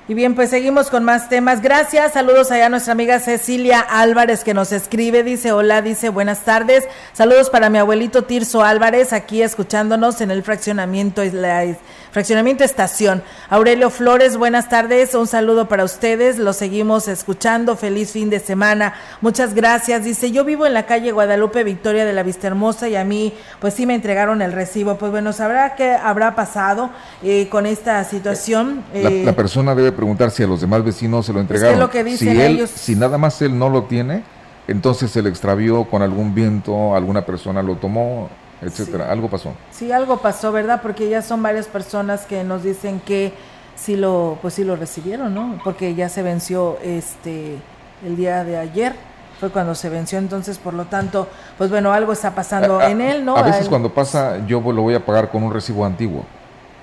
[0.09, 1.61] Y bien, pues seguimos con más temas.
[1.61, 2.13] Gracias.
[2.13, 5.21] Saludos allá a nuestra amiga Cecilia Álvarez que nos escribe.
[5.21, 6.87] Dice, hola, dice, buenas tardes.
[7.13, 11.77] Saludos para mi abuelito Tirso Álvarez, aquí escuchándonos en el fraccionamiento, la
[12.09, 13.21] fraccionamiento estación.
[13.49, 15.13] Aurelio Flores, buenas tardes.
[15.13, 16.39] Un saludo para ustedes.
[16.39, 17.77] Los seguimos escuchando.
[17.77, 18.95] Feliz fin de semana.
[19.21, 20.05] Muchas gracias.
[20.05, 23.31] Dice, yo vivo en la calle Guadalupe Victoria de la Vista Hermosa y a mí,
[23.59, 24.95] pues sí me entregaron el recibo.
[24.95, 26.89] Pues bueno, sabrá qué habrá pasado
[27.21, 28.83] eh, con esta situación.
[28.91, 31.77] La, Eh, la persona debe preguntar si a los demás vecinos se lo entregaron.
[31.79, 32.69] lo que dicen si él, ellos.
[32.69, 34.23] si nada más él no lo tiene,
[34.67, 38.29] entonces se le extravió con algún viento, alguna persona lo tomó,
[38.61, 39.11] etcétera.
[39.11, 39.51] Algo pasó.
[39.71, 40.81] Sí, algo pasó, ¿verdad?
[40.81, 43.33] Porque ya son varias personas que nos dicen que
[43.75, 45.59] sí lo, pues sí lo recibieron, ¿no?
[45.63, 47.57] Porque ya se venció este
[48.05, 48.93] el día de ayer,
[49.39, 51.27] fue cuando se venció, entonces por lo tanto,
[51.57, 53.35] pues bueno, algo está pasando A- en él, ¿no?
[53.35, 56.23] A veces él- cuando pasa, yo lo voy a pagar con un recibo antiguo.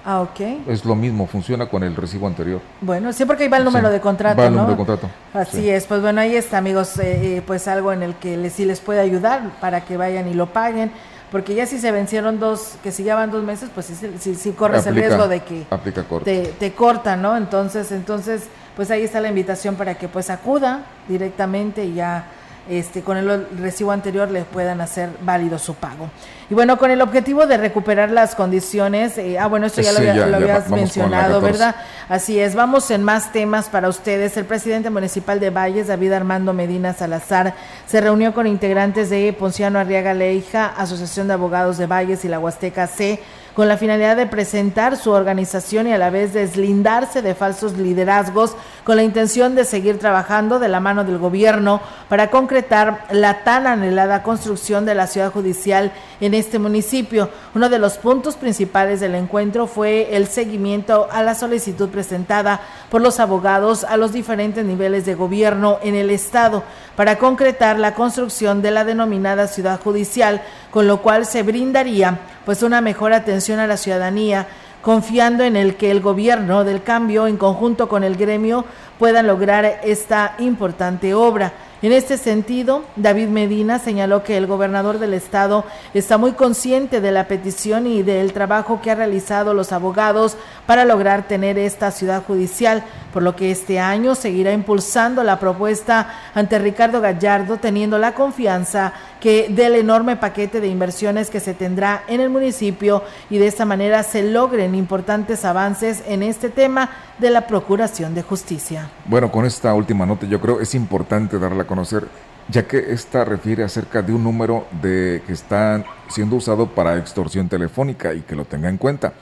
[0.09, 0.69] Ah, ok.
[0.69, 2.61] Es lo mismo, funciona con el recibo anterior.
[2.81, 4.63] Bueno, sí, porque ahí va el número Sí, de contrato, va el ¿no?
[4.63, 5.69] número de contrato, Así sí.
[5.71, 8.65] es, pues bueno, ahí está, amigos, eh, eh, pues algo en el que les, sí
[8.65, 10.93] les puede ayudar para que vayan y lo paguen,
[11.33, 14.37] porque ya si se vencieron dos, que si ya van dos meses, pues sí, sí,
[14.37, 17.37] sí, corres el riesgo de que aplica te, te cortan, ¿no?
[17.37, 18.45] Entonces, entonces,
[18.77, 22.27] pues ahí está la invitación para que pues acuda directamente y ya
[22.69, 26.11] este, con el recibo anterior le puedan hacer válido su pago.
[26.51, 29.99] Y bueno, con el objetivo de recuperar las condiciones, eh, ah, bueno, esto ya lo,
[29.99, 31.53] Sí, había- ya- lo ya habías va- mencionado, 14.
[31.53, 31.77] ¿verdad?
[32.09, 34.37] Así es, vamos en más temas para ustedes.
[34.37, 37.55] El presidente municipal de Valles, David Armando Medina Salazar,
[37.87, 42.39] se reunió con integrantes de Ponciano Arriaga Leija, Asociación de Abogados de Valles y la
[42.39, 43.21] Huasteca C,
[43.57, 48.55] con la finalidad de presentar su organización y a la vez deslindarse de falsos liderazgos
[48.85, 51.81] con la intención de seguir trabajando de la mano del gobierno
[52.11, 55.91] para concretar la tan anhelada construcción de la ciudad judicial
[56.21, 57.31] en este municipio.
[57.55, 63.01] Uno de los puntos principales del encuentro fue el seguimiento a la solicitud presentada por
[63.01, 66.63] los abogados a los diferentes niveles de gobierno en el estado
[66.95, 70.43] para concretar la construcción de la denominada ciudad judicial,
[70.77, 74.47] con lo cual se brindaría pues una mejor atención a la ciudadanía,
[74.83, 78.66] confiando en el que el gobierno del cambio en conjunto con el gremio
[78.99, 81.55] puedan lograr esta importante obra.
[81.81, 85.64] En este sentido, David Medina señaló que el gobernador del estado
[85.95, 90.85] está muy consciente de la petición y del trabajo que han realizado los abogados para
[90.85, 96.59] lograr tener esta ciudad judicial, por lo que este año seguirá impulsando la propuesta ante
[96.59, 102.21] Ricardo Gallardo, teniendo la confianza que del enorme paquete de inversiones que se tendrá en
[102.21, 107.47] el municipio y de esta manera se logren importantes avances en este tema de la
[107.47, 108.91] Procuración de Justicia.
[109.07, 112.09] Bueno, con esta última nota yo creo es importante darla a conocer,
[112.49, 117.49] ya que esta refiere acerca de un número de que está siendo usado para extorsión
[117.49, 119.12] telefónica y que lo tenga en cuenta.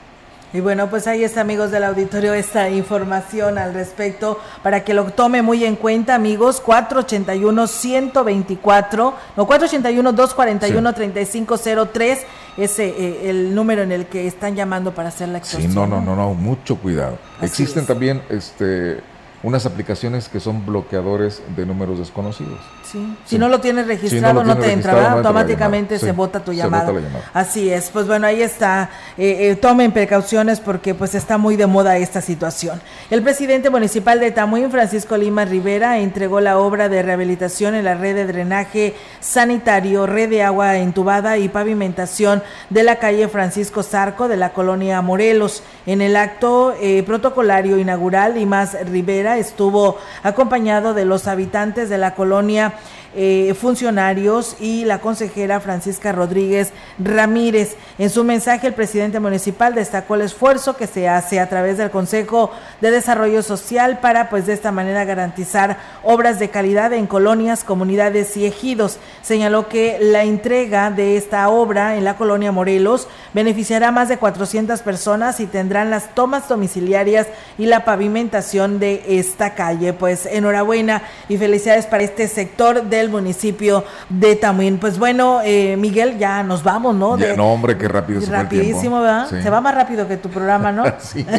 [0.57, 5.03] Y bueno, pues ahí está, amigos del auditorio, esta información al respecto para que lo
[5.05, 6.63] tome muy en cuenta, amigos.
[6.65, 12.17] 481-124, no, 481-241-3503,
[12.57, 15.75] ese eh, el número en el que están llamando para hacer la Sí, extorsión.
[15.75, 17.19] no, no, no, no, mucho cuidado.
[17.37, 17.87] Así Existen es.
[17.87, 19.01] también este,
[19.43, 22.57] unas aplicaciones que son bloqueadores de números desconocidos.
[22.91, 22.97] Sí.
[22.97, 23.17] Sí.
[23.25, 26.39] Si no lo tienes Si registrado, no no, lo te entra, automáticamente se Sí, bota
[26.39, 26.93] tu llamada.
[27.33, 28.89] Así es, pues bueno, ahí está.
[29.17, 32.81] Eh, eh, tomen precauciones porque pues está muy de moda esta situación.
[33.09, 37.95] El presidente municipal de Tamuín, Francisco Lima Rivera, entregó la obra de rehabilitación en la
[37.95, 44.27] red de drenaje sanitario, red de agua entubada y pavimentación de la calle Francisco Zarco
[44.27, 45.63] de la colonia Morelos.
[45.85, 52.15] En el acto eh, protocolario inaugural, Limas Rivera estuvo acompañado de los habitantes de la
[52.15, 52.73] colonia
[53.19, 57.75] eh, funcionarios y la consejera Francisca Rodríguez Ramírez.
[57.97, 61.89] En su mensaje, el presidente municipal destacó el esfuerzo que se hace a través del
[61.89, 67.63] Consejo de Desarrollo Social para, pues, de esta manera garantizar obras de calidad en colonias,
[67.63, 68.99] comunidades y ejidos.
[69.23, 74.17] Señaló que la entrega de esta obra en la colonia Morelos beneficiará a más de
[74.17, 77.25] 400 personas y tendrán las tomas domiciliarias
[77.57, 79.93] y la pavimentación de esta calle.
[79.93, 84.77] Pues enhorabuena y felicidades para este sector del municipio de Tamuín.
[84.77, 87.17] Pues bueno, eh, Miguel, ya nos vamos, ¿no?
[87.17, 88.67] Ya, De- no, hombre, qué rápido se fue el tiempo.
[88.67, 89.27] Rapidísimo, ¿verdad?
[89.29, 89.41] Sí.
[89.41, 90.83] Se va más rápido que tu programa, ¿no?
[90.99, 91.25] Sí.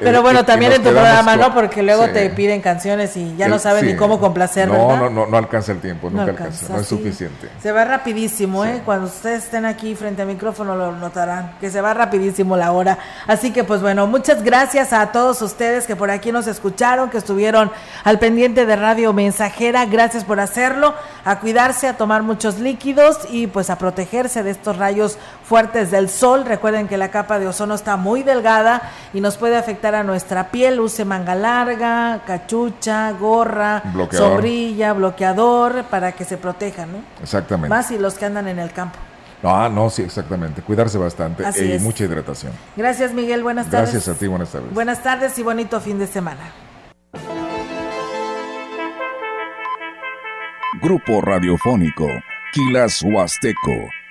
[0.00, 1.54] Pero bueno, también en tu programa, ¿no?
[1.54, 5.00] Porque luego te piden canciones y ya no sabes ni cómo complacer, no, ¿verdad?
[5.02, 7.48] No, no, no alcanza el tiempo, nunca alcanza, no es suficiente.
[7.62, 8.82] Se va rapidísimo, ¿eh?
[8.84, 12.98] Cuando ustedes estén aquí frente al micrófono lo notarán, que se va rapidísimo la hora.
[13.26, 17.18] Así que pues bueno, muchas gracias a todos ustedes que por aquí nos escucharon, que
[17.18, 17.70] estuvieron
[18.04, 20.94] al pendiente de Radio Mensajera, gracias por hacerlo,
[21.24, 25.18] a cuidarse, a tomar muchos líquidos y pues a protegerse de estos rayos
[25.50, 26.44] fuertes del sol.
[26.44, 28.82] Recuerden que la capa de ozono está muy delgada
[29.12, 30.78] y nos puede afectar a nuestra piel.
[30.78, 33.82] Use manga larga, cachucha, gorra,
[34.12, 36.92] sombrilla, bloqueador para que se protejan.
[36.92, 36.98] ¿no?
[37.20, 37.68] Exactamente.
[37.68, 38.96] Más si los que andan en el campo.
[39.42, 40.62] Ah, no, sí, exactamente.
[40.62, 42.52] Cuidarse bastante y mucha hidratación.
[42.76, 43.42] Gracias, Miguel.
[43.42, 43.90] Buenas tardes.
[43.90, 44.72] Gracias a ti, buenas tardes.
[44.72, 46.52] Buenas tardes y bonito fin de semana.
[50.80, 52.06] Grupo Radiofónico,
[52.52, 53.99] Quilas Huasteco